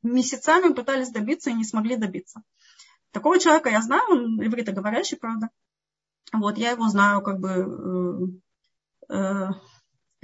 [0.03, 2.43] месяцами пытались добиться и не смогли добиться.
[3.13, 5.51] Такого человека я знаю, он ивритоговорящий, правда.
[6.33, 8.41] Вот, я его знаю как бы
[9.09, 9.51] э,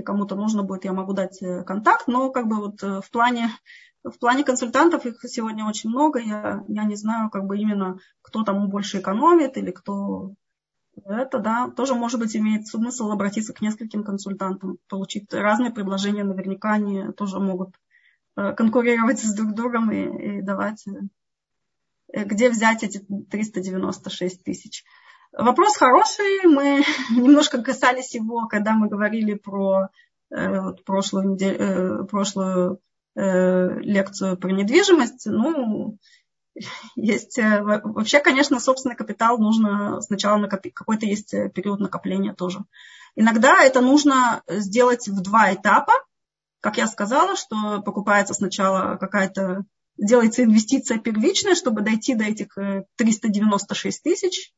[0.02, 3.10] если кому-то нужно будет, я могу дать э, контакт, но как бы вот э, в
[3.10, 3.50] плане,
[4.04, 8.42] в плане консультантов их сегодня очень много, я, я не знаю как бы именно, кто
[8.42, 10.34] там больше экономит или кто
[11.04, 16.72] это, да, тоже, может быть, имеет смысл обратиться к нескольким консультантам, получить разные предложения, наверняка
[16.72, 17.76] они тоже могут
[18.36, 20.84] э, конкурировать с друг другом и, и давать,
[22.12, 22.98] где взять эти
[23.30, 24.84] 396 тысяч.
[25.32, 26.46] Вопрос хороший.
[26.46, 29.88] Мы немножко касались его, когда мы говорили про
[30.30, 32.76] э, вот, прошлую, неделю, э, прошлую э,
[33.14, 35.26] лекцию про недвижимость.
[35.26, 35.98] Ну,
[36.96, 40.74] есть э, вообще, конечно, собственный капитал нужно сначала накопить.
[40.74, 42.60] Какой-то есть период накопления тоже.
[43.16, 45.92] Иногда это нужно сделать в два этапа.
[46.60, 49.64] Как я сказала, что покупается сначала какая-то,
[49.96, 52.56] делается инвестиция первичная, чтобы дойти до этих
[52.96, 54.52] 396 э, тысяч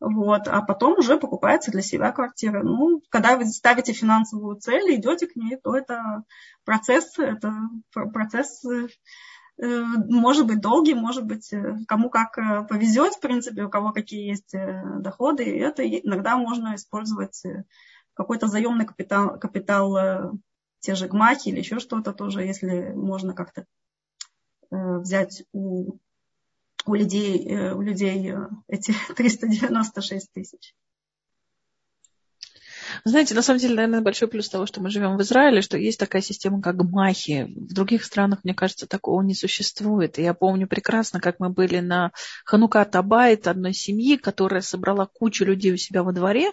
[0.00, 2.62] вот, а потом уже покупается для себя квартира.
[2.62, 6.24] Ну, когда вы ставите финансовую цель и идете к ней, то это
[6.64, 7.52] процесс, это
[7.92, 8.88] процесс э,
[9.58, 14.26] может быть долгий, может быть э, кому как э, повезет, в принципе, у кого какие
[14.30, 14.54] есть
[15.00, 15.44] доходы.
[15.44, 17.42] И это иногда можно использовать
[18.14, 20.32] какой-то заемный капитал, капитал
[20.80, 23.66] те же гмахи или еще что-то тоже, если можно как-то
[24.70, 25.98] взять у
[26.86, 30.74] у людей, э, у людей э, эти 396 тысяч.
[33.04, 35.98] Знаете, на самом деле, наверное, большой плюс того, что мы живем в Израиле, что есть
[35.98, 37.46] такая система, как махи.
[37.54, 40.18] В других странах, мне кажется, такого не существует.
[40.18, 42.12] И я помню прекрасно, как мы были на
[42.44, 46.50] Ханука Табайт одной семьи, которая собрала кучу людей у себя во дворе,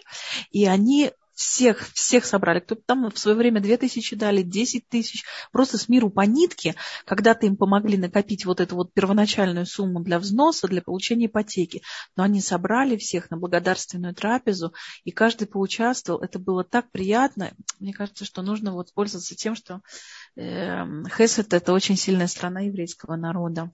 [0.52, 2.60] и они всех, всех собрали.
[2.60, 5.24] Кто-то там в свое время 2 тысячи дали, 10 тысяч.
[5.52, 6.74] Просто с миру по нитке,
[7.06, 11.84] когда-то им помогли накопить вот эту вот первоначальную сумму для взноса, для получения ипотеки.
[12.16, 14.74] Но они собрали всех на благодарственную трапезу,
[15.04, 16.22] и каждый поучаствовал.
[16.22, 17.52] Это было так приятно.
[17.80, 19.82] Мне кажется, что нужно вот пользоваться тем, что
[20.36, 20.86] э,
[21.16, 23.72] Хесед– это очень сильная страна еврейского народа.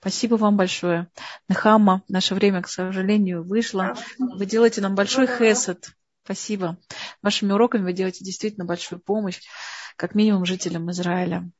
[0.00, 1.06] Спасибо вам большое.
[1.48, 3.94] Нахама, наше время, к сожалению, вышло.
[4.18, 5.94] Вы делаете нам большой Хесед.
[6.24, 6.78] Спасибо.
[7.22, 9.40] Вашими уроками вы делаете действительно большую помощь,
[9.96, 11.50] как минимум жителям Израиля.